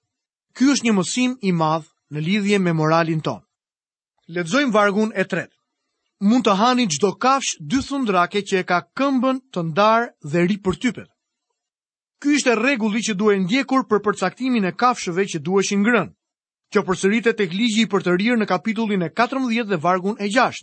Ky 0.55 0.71
është 0.73 0.85
një 0.87 0.93
mësim 0.99 1.37
i 1.41 1.51
madh 1.51 1.90
në 2.15 2.21
lidhje 2.25 2.57
me 2.59 2.73
moralin 2.75 3.21
tonë. 3.23 3.41
Ledzojmë 4.35 4.73
vargun 4.75 5.11
e 5.17 5.25
tretë. 5.25 5.55
Mund 6.21 6.45
të 6.45 6.53
hani 6.59 6.85
gjdo 6.91 7.13
kafsh 7.17 7.55
dy 7.59 7.79
thundrake 7.81 8.43
që 8.45 8.59
e 8.61 8.67
ka 8.69 8.81
këmbën 8.99 9.39
të 9.53 9.63
ndarë 9.71 10.09
dhe 10.31 10.43
ri 10.45 10.57
për 10.63 10.77
typet. 10.83 11.09
Ky 12.21 12.35
ishte 12.37 12.53
regulli 12.59 13.01
që 13.01 13.15
duhe 13.17 13.39
ndjekur 13.41 13.87
për 13.89 14.03
përcaktimin 14.05 14.67
e 14.69 14.73
kafshëve 14.81 15.25
që 15.31 15.41
duheshin 15.41 15.81
ngrën. 15.81 16.11
Kjo 16.71 16.83
përsëritet 16.87 17.39
tek 17.41 17.55
ligji 17.57 17.87
i 17.87 17.89
për 17.91 18.05
të 18.05 18.13
rirë 18.21 18.37
në 18.41 18.47
kapitullin 18.47 19.01
e 19.01 19.09
14 19.17 19.65
dhe 19.71 19.81
vargun 19.83 20.15
e 20.21 20.29
6. 20.31 20.61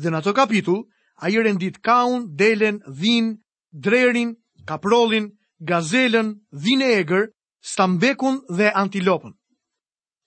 Dhe 0.00 0.10
në 0.12 0.20
ato 0.22 0.32
kapitull, 0.32 0.84
ai 1.20 1.32
rendit 1.36 1.80
kaun, 1.84 2.30
delen, 2.38 2.78
dhin, 3.00 3.34
drerin, 3.72 4.36
kaprolin, 4.70 5.26
gazelen, 5.58 6.30
dhin 6.54 6.80
e 6.86 6.92
egër, 7.02 7.26
stambekun 7.72 8.38
dhe 8.56 8.70
antilopën. 8.72 9.34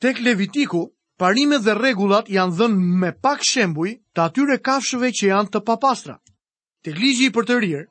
Tek 0.03 0.17
Levitiku, 0.19 0.81
parimet 1.21 1.61
dhe 1.65 1.73
rregullat 1.79 2.27
janë 2.31 2.55
dhënë 2.59 2.87
me 3.03 3.11
pak 3.25 3.43
shembuj 3.49 3.91
të 4.15 4.23
atyre 4.25 4.57
kafshëve 4.69 5.11
që 5.19 5.29
janë 5.29 5.51
të 5.53 5.61
papastra. 5.69 6.15
Tek 6.83 6.97
ligji 7.03 7.29
i 7.31 7.33
për 7.37 7.47
të 7.51 7.57
rirë, 7.63 7.85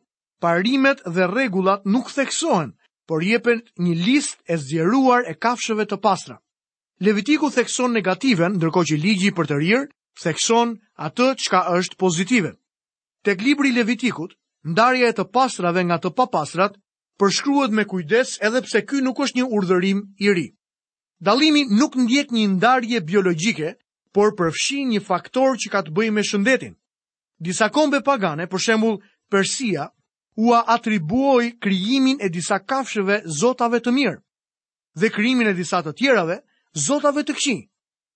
parimet 0.45 1.00
dhe 1.14 1.28
rregullat 1.33 1.88
nuk 1.95 2.12
theksohen, 2.16 2.75
por 3.09 3.25
jepen 3.28 3.64
një 3.87 3.95
listë 4.02 4.40
e 4.52 4.59
zgjeruar 4.66 5.23
e 5.33 5.38
kafshëve 5.47 5.88
të 5.92 5.99
pastra. 6.09 6.37
Levitiku 7.09 7.49
thekson 7.57 7.97
negativen, 7.99 8.59
ndërkohë 8.61 8.90
që 8.92 9.00
ligji 9.07 9.33
i 9.33 9.37
për 9.40 9.49
të 9.50 9.61
rirë 9.62 9.83
thekson 10.26 10.76
atë 11.09 11.31
çka 11.47 11.64
është 11.78 11.97
pozitive. 12.04 12.52
Tek 13.25 13.40
libri 13.49 13.73
i 13.73 13.78
Levitikut, 13.81 14.37
ndarja 14.75 15.09
e 15.09 15.16
të 15.16 15.31
pastrave 15.38 15.81
nga 15.88 15.97
të 16.04 16.12
papastrat 16.21 16.76
përshkruhet 17.19 17.73
me 17.81 17.88
kujdes 17.95 18.37
edhe 18.50 18.66
pse 18.69 18.85
ky 18.90 19.00
nuk 19.09 19.16
është 19.28 19.38
një 19.42 19.49
urdhërim 19.61 20.11
i 20.28 20.28
ri. 20.40 20.50
Dalimi 21.23 21.64
nuk 21.71 21.95
ndjek 21.97 22.33
një 22.35 22.49
ndarje 22.59 22.99
biologike, 23.07 23.76
por 24.12 24.35
përfshin 24.37 24.91
një 24.91 25.00
faktor 25.07 25.55
që 25.55 25.69
ka 25.71 25.81
të 25.87 25.93
bëjë 25.95 26.14
me 26.14 26.25
shëndetin. 26.26 26.73
Disa 27.38 27.69
kombe 27.75 28.00
pagane, 28.09 28.49
për 28.50 28.62
shembul 28.64 28.97
Persia, 29.31 29.85
ua 30.37 30.64
atribuoj 30.75 31.52
kryimin 31.62 32.19
e 32.21 32.29
disa 32.29 32.59
kafshëve 32.59 33.21
zotave 33.38 33.79
të 33.81 33.95
mirë, 33.95 34.19
dhe 34.99 35.12
kryimin 35.14 35.52
e 35.52 35.55
disa 35.61 35.79
të 35.83 35.93
tjerave 36.00 36.41
zotave 36.87 37.23
të 37.23 37.38
këshin. 37.38 37.62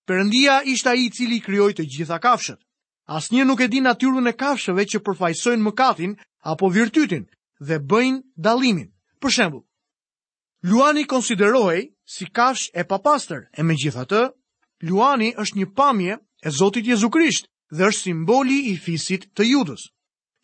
Perëndia 0.07 0.59
ishte 0.73 0.91
ai 0.91 1.05
i 1.07 1.09
cili 1.15 1.39
krijoi 1.43 1.73
të 1.79 1.87
gjitha 1.93 2.19
kafshët. 2.23 2.59
Asnjë 3.07 3.47
nuk 3.47 3.63
e 3.63 3.67
di 3.71 3.79
natyrën 3.87 4.29
e 4.31 4.35
kafshëve 4.39 4.83
që 4.91 5.01
përfaqësojnë 5.07 5.63
mëkatin 5.67 6.17
apo 6.53 6.67
virtytin 6.75 7.23
dhe 7.67 7.79
bëjnë 7.91 8.19
dallimin. 8.35 8.91
Për 9.23 9.31
shembull, 9.37 9.63
Luani 10.67 11.07
konsiderohej 11.07 11.87
si 12.13 12.25
kafsh 12.33 12.65
e 12.73 12.81
papastër, 12.91 13.41
e 13.51 13.61
me 13.67 13.75
gjitha 13.81 14.05
të, 14.07 14.21
Luani 14.87 15.31
është 15.43 15.57
një 15.57 15.67
pamje 15.79 16.15
e 16.47 16.51
Zotit 16.59 16.87
Jezu 16.87 17.09
Krisht 17.15 17.49
dhe 17.75 17.87
është 17.89 18.03
simboli 18.07 18.57
i 18.71 18.75
fisit 18.85 19.25
të 19.35 19.43
judës. 19.51 19.83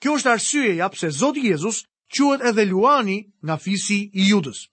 Kjo 0.02 0.18
është 0.20 0.32
arsye 0.34 0.74
ja 0.82 0.88
pse 0.92 1.10
Zoti 1.22 1.44
Jezus 1.48 1.78
quhet 2.12 2.44
edhe 2.50 2.66
Luani 2.72 3.18
nga 3.46 3.56
fisi 3.58 4.00
i 4.20 4.26
Judës. 4.32 4.66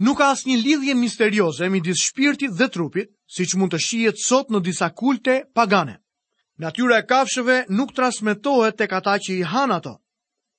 Nuk 0.00 0.18
ka 0.18 0.30
asnjë 0.32 0.56
lidhje 0.62 0.94
misterioze 0.96 1.68
midis 1.70 2.00
shpirtit 2.08 2.54
dhe 2.58 2.68
trupit, 2.72 3.10
siç 3.36 3.54
mund 3.58 3.74
të 3.74 3.78
shihet 3.86 4.16
sot 4.24 4.48
në 4.50 4.62
disa 4.64 4.88
kulte 4.96 5.34
pagane. 5.54 5.98
Natyra 6.58 6.98
e 7.02 7.06
kafshëve 7.10 7.56
nuk 7.68 7.92
transmetohet 7.98 8.78
tek 8.80 8.92
ata 8.96 9.18
që 9.24 9.36
i 9.36 9.42
han 9.52 9.70
ato. 9.70 9.98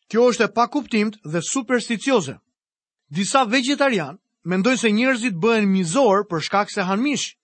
Kjo 0.09 0.27
është 0.31 0.45
e 0.45 0.53
pakuptimt 0.59 1.17
dhe 1.25 1.41
supersticioze. 1.43 2.37
Disa 3.09 3.43
vegetarianë 3.49 4.19
mendojnë 4.47 4.77
se 4.79 4.91
njerëzit 4.95 5.35
bëhen 5.43 5.67
mizor 5.71 6.23
për 6.29 6.43
shkak 6.47 6.71
se 6.71 6.83
han 6.87 7.01
mish. 7.03 7.35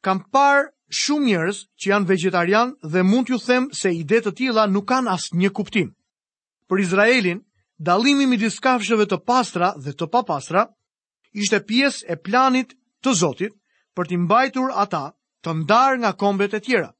Kam 0.00 0.22
parë 0.32 0.70
shumë 0.88 1.26
njerëz 1.26 1.60
që 1.80 1.90
janë 1.92 2.08
vegetarian 2.08 2.72
dhe 2.92 3.02
mund 3.02 3.26
t'ju 3.26 3.38
them 3.46 3.68
se 3.74 3.90
ide 3.92 4.22
të 4.22 4.32
tilla 4.38 4.66
nuk 4.70 4.88
kanë 4.88 5.10
asnjë 5.12 5.50
kuptim. 5.56 5.90
Për 6.70 6.78
Izraelin, 6.80 7.40
dallimi 7.78 8.26
midis 8.26 8.58
kafshëve 8.60 9.06
të 9.10 9.18
pastra 9.26 9.74
dhe 9.82 9.92
të 9.92 10.08
papastra 10.12 10.66
ishte 11.36 11.60
pjesë 11.68 12.06
e 12.12 12.16
planit 12.16 12.72
të 13.04 13.12
Zotit 13.14 13.52
për 13.96 14.08
t'i 14.08 14.16
mbajtur 14.16 14.72
ata 14.72 15.12
të 15.44 15.50
ndarë 15.62 15.98
nga 16.00 16.12
kombet 16.18 16.54
e 16.54 16.60
tjera. 16.60 16.90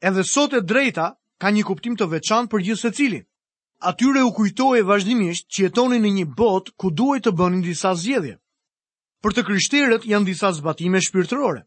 Edhe 0.00 0.24
sot 0.24 0.54
e 0.56 0.60
drejta 0.60 1.10
ka 1.40 1.50
një 1.50 1.62
kuptim 1.68 1.96
të 1.96 2.08
veçantë 2.10 2.50
për 2.50 2.62
gjithë 2.68 2.80
secilin. 2.84 3.24
Atyre 3.84 4.22
u 4.24 4.32
kujtohej 4.32 4.84
vazhdimisht 4.88 5.44
që 5.52 5.64
jetonin 5.66 6.00
në 6.02 6.10
një 6.16 6.26
botë 6.38 6.72
ku 6.80 6.90
duhet 6.90 7.26
të 7.26 7.34
bënin 7.36 7.60
disa 7.64 7.92
zgjedhje. 7.94 8.38
Për 9.24 9.32
të 9.38 9.42
krishterët 9.48 10.02
janë 10.04 10.26
disa 10.28 10.50
zbatime 10.52 11.00
shpirtërore. 11.00 11.62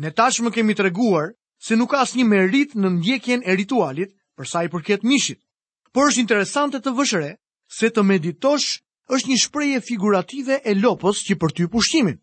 Ne 0.00 0.10
tashmë 0.16 0.48
kemi 0.56 0.72
të 0.76 0.86
reguar 0.86 1.26
se 1.66 1.76
nuk 1.76 1.92
asë 1.98 2.16
një 2.22 2.24
merit 2.28 2.72
në 2.80 2.90
ndjekjen 2.94 3.42
e 3.44 3.56
ritualit 3.58 4.14
përsa 4.38 4.62
i 4.64 4.70
përket 4.72 5.04
mishit. 5.10 5.42
Por 5.92 6.08
është 6.08 6.22
interesante 6.22 6.80
të 6.80 6.94
vëshre 6.96 7.34
se 7.78 7.90
të 7.92 8.00
meditosh 8.10 8.70
është 9.12 9.28
një 9.30 9.38
shpreje 9.44 9.82
figurative 9.90 10.56
e 10.64 10.72
lopës 10.80 11.20
që 11.28 11.36
për 11.42 11.52
ty 11.58 11.68
pushtimin. 11.74 12.16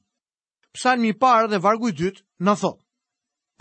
Psalmi 0.74 1.14
parë 1.22 1.52
dhe 1.54 1.62
vargu 1.68 1.94
i 1.94 1.94
dytë 2.02 2.26
në 2.42 2.58
thot. 2.64 2.82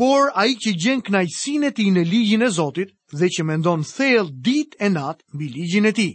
Por 0.01 0.33
a 0.33 0.46
i 0.48 0.57
që 0.64 0.72
gjen 0.81 1.05
knajsin 1.05 1.68
e 1.68 1.75
ti 1.77 1.90
në 1.92 2.07
ligjin 2.09 2.40
e 2.40 2.48
Zotit 2.57 2.96
dhe 3.12 3.29
që 3.37 3.44
mendon 3.51 3.85
thell 3.85 4.33
dit 4.48 4.72
e 4.81 4.88
natë 4.96 5.29
mbi 5.37 5.53
ligjin 5.61 5.92
e 5.92 5.92
ti. 5.92 6.09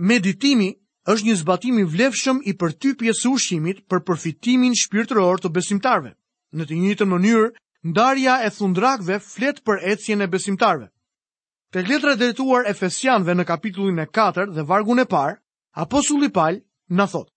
Meditimi 0.00 0.72
është 1.08 1.26
një 1.26 1.34
zbatim 1.40 1.78
i 1.80 1.84
vlefshëm 1.88 2.42
i 2.44 2.52
përtypjes 2.60 3.22
së 3.24 3.28
ushqimit 3.36 3.78
për 3.88 4.02
përfitimin 4.08 4.74
shpirtëror 4.80 5.40
të 5.40 5.50
besimtarve. 5.56 6.10
Në 6.58 6.66
të 6.68 6.80
njëjtën 6.80 7.08
mënyrë, 7.12 7.46
ndarja 7.92 8.34
e 8.44 8.50
thundrakëve 8.56 9.20
flet 9.24 9.62
për 9.64 9.80
ecjen 9.94 10.20
e 10.20 10.26
besimtarve. 10.34 10.90
Tek 11.72 11.86
letra 11.88 12.12
e 12.14 12.18
drejtuar 12.20 12.66
Efesianëve 12.72 13.36
në 13.38 13.46
kapitullin 13.48 13.98
e 14.02 14.06
4 14.18 14.48
dhe 14.56 14.64
vargun 14.72 14.98
e 14.98 15.06
parë, 15.12 15.38
apostulli 15.84 16.28
Paul 16.34 16.60
na 16.98 17.06
thot: 17.06 17.30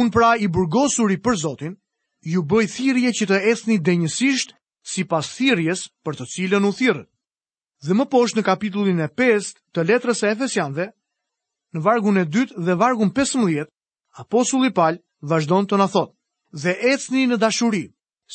Un 0.00 0.10
pra 0.10 0.32
i 0.36 0.48
burgosur 0.48 1.12
i 1.14 1.20
për 1.26 1.36
Zotin, 1.44 1.76
ju 2.24 2.42
bëj 2.42 2.64
thirrje 2.74 3.10
që 3.20 3.26
të 3.30 3.40
ecni 3.52 3.78
denjësisht 3.90 4.54
sipas 4.94 5.28
thirrjes 5.36 5.86
për 6.04 6.16
të 6.18 6.26
cilën 6.34 6.64
u 6.68 6.72
thirrët. 6.78 7.10
Dhe 7.84 7.92
më 8.00 8.08
poshtë 8.16 8.40
në 8.40 8.44
kapitullin 8.50 9.00
e 9.06 9.10
5 9.22 9.52
të 9.74 9.84
letrës 9.90 10.22
e 10.26 10.30
Efesianëve, 10.34 10.86
në 11.74 11.82
vargun 11.82 12.18
e 12.20 12.24
2 12.30 12.52
dhe 12.64 12.74
vargun 12.78 13.10
15, 13.16 13.64
Apostulli 14.22 14.70
Paul 14.72 14.96
vazhdon 15.26 15.66
të 15.66 15.78
na 15.80 15.88
thotë: 15.90 16.14
"Ze 16.64 16.70
ecni 16.90 17.24
në 17.26 17.36
dashuri, 17.42 17.82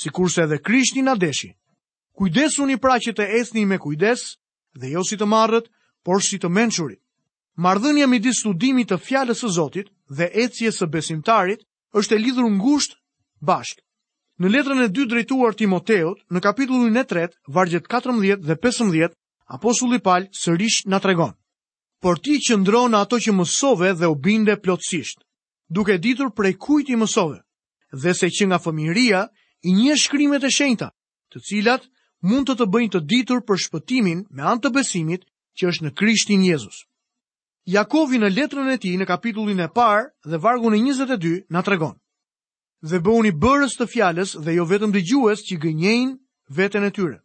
sikurse 0.02 0.42
edhe 0.44 0.58
Krishti 0.68 1.02
na 1.08 1.14
deshi. 1.22 1.54
Kujdesuni 2.20 2.76
pra 2.78 2.98
që 3.00 3.14
të 3.16 3.26
ecni 3.40 3.64
me 3.70 3.78
kujdes 3.80 4.26
dhe 4.82 4.92
jo 4.92 5.04
si 5.08 5.16
të 5.22 5.26
marrët, 5.32 5.68
por 6.04 6.20
si 6.22 6.40
të 6.44 6.50
mençurit." 6.58 7.00
Marrëdhënia 7.64 8.08
midis 8.12 8.40
studimit 8.44 8.92
të 8.92 8.98
fjalës 9.08 9.40
së 9.44 9.48
Zotit 9.56 9.88
dhe 10.18 10.28
ecjes 10.44 10.78
së 10.82 10.88
besimtarit 10.92 11.60
është 12.00 12.16
e 12.16 12.20
lidhur 12.20 12.46
ngushtë 12.60 12.96
bashkë. 13.48 13.84
Në 14.40 14.48
letrën 14.54 14.84
e 14.84 14.90
dytë 14.92 15.10
drejtuar 15.14 15.54
Timoteut, 15.60 16.24
në 16.32 16.40
kapitullin 16.44 16.98
e 17.00 17.04
3, 17.12 17.32
vargjet 17.56 17.88
14 17.92 18.40
dhe 18.48 18.56
15, 18.64 19.12
Apostulli 19.56 20.00
Paul 20.00 20.24
sërish 20.44 20.84
na 20.92 21.00
tregon 21.00 21.34
por 22.00 22.18
ti 22.24 22.38
qëndron 22.40 22.96
ato 22.96 23.18
që 23.20 23.34
mësove 23.36 23.90
dhe 24.00 24.08
u 24.08 24.16
binde 24.16 24.56
plotësisht, 24.64 25.20
duke 25.68 25.98
ditur 26.00 26.32
prej 26.36 26.56
kujt 26.58 26.90
i 26.90 26.96
mësove, 26.96 27.40
dhe 28.02 28.12
se 28.16 28.30
që 28.36 28.48
nga 28.48 28.60
fëmiria 28.64 29.26
i 29.68 29.74
një 29.76 29.96
shkrimet 30.00 30.44
e 30.44 30.50
shenjta, 30.52 30.90
të 31.34 31.42
cilat 31.48 31.88
mund 32.24 32.48
të 32.48 32.56
të 32.60 32.68
bëjnë 32.74 32.94
të 32.96 33.02
ditur 33.12 33.42
për 33.44 33.60
shpëtimin 33.66 34.24
me 34.32 34.44
antë 34.48 34.64
të 34.68 34.74
besimit 34.78 35.26
që 35.60 35.70
është 35.72 35.86
në 35.86 35.92
Krishtin 36.00 36.44
Jezus. 36.48 36.86
Jakovi 37.70 38.18
në 38.18 38.32
letrën 38.32 38.72
e 38.74 38.78
ti 38.82 38.96
në 38.98 39.06
kapitullin 39.06 39.60
e 39.62 39.68
parë 39.68 40.08
dhe 40.32 40.40
vargun 40.42 40.74
e 40.74 40.80
22 40.80 41.36
në 41.52 41.64
tregon. 41.68 41.96
Dhe 42.80 43.02
bëuni 43.04 43.34
bërës 43.36 43.76
të 43.76 43.90
fjales 43.92 44.38
dhe 44.40 44.56
jo 44.56 44.64
vetëm 44.66 44.96
dhe 44.96 45.04
gjues 45.04 45.44
që 45.46 45.60
gënjejnë 45.68 46.16
vetën 46.58 46.88
e 46.88 46.92
tyre. 46.96 47.20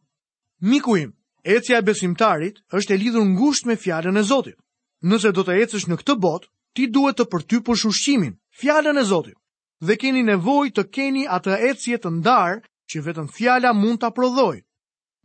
Mikuim, 0.66 1.14
ecja 1.44 1.78
e 1.78 1.86
besimtarit 1.86 2.58
është 2.74 2.94
e 2.94 2.98
lidhur 3.00 3.24
ngusht 3.24 3.70
me 3.70 3.78
fjallën 3.78 4.18
e 4.18 4.26
Zotit 4.26 4.58
nëse 5.04 5.30
do 5.36 5.42
të 5.44 5.54
ecësh 5.64 5.84
në 5.90 5.96
këtë 6.00 6.14
botë, 6.24 6.48
ti 6.74 6.86
duhet 6.94 7.18
të 7.20 7.26
përtypësh 7.32 7.82
ushqimin, 7.90 8.32
fjalën 8.60 8.98
e 8.98 9.04
Zotit. 9.10 9.36
Dhe 9.84 9.96
keni 10.00 10.22
nevojë 10.26 10.72
të 10.74 10.84
keni 10.94 11.24
atë 11.36 11.58
ecje 11.70 11.98
të 12.00 12.10
ndarë 12.20 12.62
që 12.90 13.02
vetëm 13.06 13.28
fjala 13.36 13.74
mund 13.76 14.00
ta 14.00 14.10
prodhojë. 14.16 14.62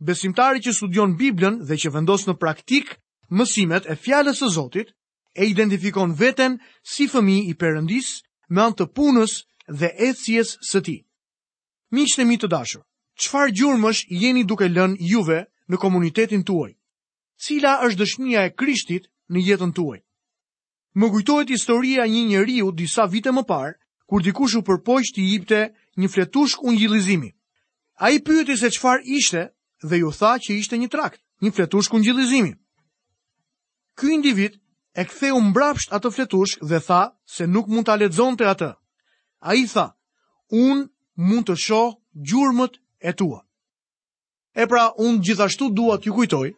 Besimtari 0.08 0.60
që 0.64 0.74
studion 0.76 1.16
Biblën 1.20 1.58
dhe 1.68 1.76
që 1.80 1.92
vendos 1.94 2.26
në 2.28 2.36
praktik 2.42 2.94
mësimet 3.30 3.88
e 3.92 3.96
fjalës 4.04 4.42
së 4.42 4.50
Zotit, 4.58 4.88
e 5.40 5.46
identifikon 5.46 6.12
veten 6.18 6.58
si 6.84 7.06
fëmijë 7.08 7.52
i 7.52 7.54
Perëndis 7.60 8.08
me 8.50 8.64
anë 8.66 8.80
të 8.82 8.86
punës 8.98 9.34
dhe 9.80 9.90
ecjes 10.08 10.56
së 10.70 10.80
tij. 10.86 11.00
Miqtë 11.94 12.26
mi 12.26 12.36
të 12.38 12.50
dashur, 12.50 12.82
çfarë 13.22 13.52
gjurmësh 13.58 14.04
jeni 14.22 14.42
duke 14.46 14.68
lënë 14.68 14.98
juve 15.12 15.40
në 15.70 15.76
komunitetin 15.82 16.42
tuaj? 16.48 16.72
Cila 17.42 17.78
është 17.86 18.00
dëshmia 18.02 18.42
e 18.48 18.52
Krishtit 18.58 19.06
në 19.30 19.42
jetën 19.46 19.72
tuaj. 19.76 20.00
Më 20.98 21.06
kujtohet 21.14 21.52
historia 21.54 22.06
një 22.10 22.22
njeriu 22.32 22.72
disa 22.74 23.06
vite 23.06 23.30
më 23.30 23.44
parë, 23.46 23.76
kur 24.10 24.22
dikush 24.26 24.58
u 24.58 24.62
përpoq 24.66 25.06
të 25.14 25.22
jipte 25.28 25.60
një 26.00 26.08
fletush 26.10 26.58
ungjillizimi. 26.66 27.30
Ai 28.00 28.18
pyeti 28.18 28.56
se 28.58 28.70
çfarë 28.74 29.06
ishte 29.06 29.42
dhe 29.86 29.96
ju 30.02 30.10
tha 30.10 30.32
që 30.42 30.58
ishte 30.58 30.76
një 30.80 30.88
trakt, 30.90 31.20
një 31.42 31.52
fletush 31.54 31.92
ungjillizimi. 31.94 32.56
Ky 33.94 34.10
individ 34.16 34.58
e 34.98 35.02
ktheu 35.06 35.38
mbrapsht 35.40 35.94
atë 35.94 36.10
fletush 36.10 36.58
dhe 36.64 36.80
tha 36.82 37.02
se 37.24 37.46
nuk 37.46 37.68
mund 37.70 37.86
ta 37.86 37.94
lexonte 38.00 38.44
atë. 38.48 38.72
Ai 39.40 39.66
tha: 39.68 39.94
"Un 40.50 40.88
mund 41.14 41.44
të 41.46 41.54
shoh 41.54 41.94
gjurmët 42.16 42.80
e 42.98 43.12
tua." 43.14 43.46
E 44.58 44.66
pra, 44.66 44.90
un 44.98 45.22
gjithashtu 45.22 45.70
dua 45.70 45.96
t'ju 45.98 46.12
kujtoj 46.14 46.48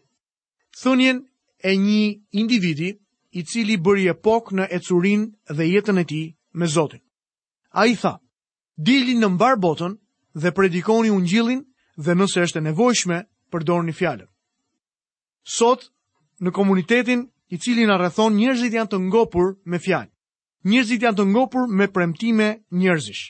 thënien 0.80 1.18
e 1.62 1.72
një 1.76 2.04
individi 2.32 2.90
i 3.38 3.42
cili 3.50 3.76
bëri 3.78 4.08
e 4.10 4.14
pok 4.26 4.50
në 4.52 4.64
e 4.70 4.78
curin 4.84 5.22
dhe 5.56 5.64
jetën 5.74 5.98
e 5.98 6.04
ti 6.04 6.22
me 6.58 6.66
Zotin. 6.66 7.00
A 7.70 7.86
i 7.86 7.94
tha, 7.96 8.18
dilin 8.76 9.22
në 9.22 9.28
mbar 9.36 9.56
botën 9.62 9.94
dhe 10.42 10.50
predikoni 10.52 11.10
unë 11.10 11.26
gjilin 11.30 11.62
dhe 11.96 12.12
nëse 12.18 12.42
është 12.46 12.58
e 12.60 12.66
nevojshme 12.68 13.18
për 13.50 13.64
dorë 13.68 13.86
një 13.86 13.92
fjallët. 13.98 14.30
Sot, 15.56 15.88
në 16.42 16.50
komunitetin 16.52 17.26
i 17.48 17.56
cili 17.62 17.86
në 17.86 17.96
rrethon 18.00 18.36
njërzit 18.36 18.74
janë 18.78 18.90
të 18.92 18.98
ngopur 19.08 19.54
me 19.70 19.78
fjallë, 19.78 20.12
njërzit 20.68 21.02
janë 21.04 21.18
të 21.18 21.28
ngopur 21.32 21.68
me 21.70 21.86
premtime 21.92 22.50
njërzish. 22.70 23.24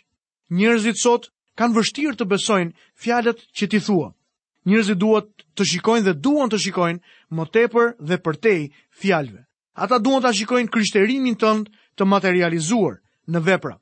Njërzit 0.52 0.98
sot 1.00 1.28
kanë 1.58 1.74
vështirë 1.78 2.16
të 2.20 2.24
besojnë 2.32 2.74
fjallët 3.02 3.40
që 3.56 3.68
ti 3.70 3.80
thua. 3.86 4.10
Njerëzit 4.70 4.98
duan 5.02 5.26
të 5.58 5.64
shikojnë 5.72 6.04
dhe 6.06 6.12
duan 6.22 6.50
të 6.52 6.58
shikojnë 6.64 7.02
më 7.34 7.44
tepër 7.54 7.88
dhe 8.06 8.18
përtej 8.26 8.60
fjalëve. 9.00 9.40
Ata 9.82 9.98
duan 9.98 10.22
ta 10.22 10.30
shikojnë 10.36 10.70
kryshterimin 10.70 11.36
tënd 11.42 11.70
të 11.98 12.06
materializuar 12.06 12.98
në 13.32 13.40
vepra. 13.48 13.74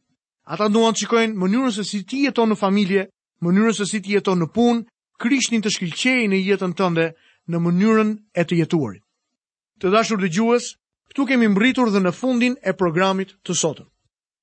Ata 0.54 0.70
duan 0.72 0.94
të 0.96 1.02
shikojnë 1.04 1.36
mënyrën 1.36 1.74
se 1.76 1.84
si 1.84 2.00
ti 2.08 2.22
jeton 2.24 2.48
në 2.50 2.56
familje, 2.62 3.04
mënyrën 3.44 3.76
se 3.76 3.86
si 3.90 4.00
ti 4.00 4.16
jeton 4.16 4.40
në 4.40 4.48
punë, 4.56 4.84
Krishtin 5.20 5.60
të 5.60 5.68
shkëlqejë 5.74 6.28
në 6.32 6.38
jetën 6.48 6.72
tënde 6.80 7.04
në 7.50 7.58
mënyrën 7.66 8.12
e 8.40 8.42
të 8.48 8.56
jetuarit. 8.62 9.02
Të 9.80 9.90
dashur 9.92 10.16
dëgjues, 10.22 10.64
këtu 11.12 11.26
kemi 11.28 11.50
mbritur 11.52 11.90
dhe 11.92 12.00
në 12.00 12.12
fundin 12.16 12.56
e 12.64 12.72
programit 12.72 13.34
të 13.44 13.52
sotëm. 13.60 13.88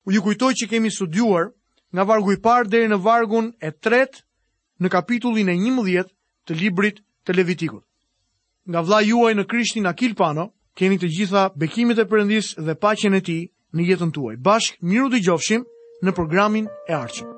U 0.05 0.13
ju 0.13 0.21
kujtoj 0.21 0.51
që 0.59 0.67
kemi 0.69 0.93
studiuar 0.93 1.49
nga 1.93 2.05
vargu 2.05 2.35
i 2.35 2.37
parë 2.45 2.69
deri 2.69 2.91
në 2.93 2.99
vargun 3.07 3.49
e 3.57 3.73
tretë 3.73 4.21
në 4.83 4.91
kapitullin 4.93 5.49
e 5.55 6.05
të 6.47 6.55
librit 6.61 7.01
të 7.27 7.35
levitikut. 7.35 7.83
Nga 8.71 8.81
vla 8.87 9.01
juaj 9.03 9.33
në 9.37 9.47
krishtin 9.51 9.87
Akil 9.87 10.15
Pano, 10.19 10.47
keni 10.79 10.99
të 10.99 11.11
gjitha 11.17 11.45
bekimit 11.59 11.99
e 11.99 12.07
përëndis 12.11 12.53
dhe 12.59 12.75
pacjen 12.83 13.15
e 13.19 13.23
ti 13.27 13.37
në 13.75 13.87
jetën 13.91 14.13
tuaj. 14.15 14.35
Bashk, 14.39 14.79
miru 14.81 15.11
dëgjofshim 15.15 15.63
gjofshim 15.67 16.05
në 16.07 16.17
programin 16.19 16.71
e 16.89 16.97
arqëm. 17.01 17.36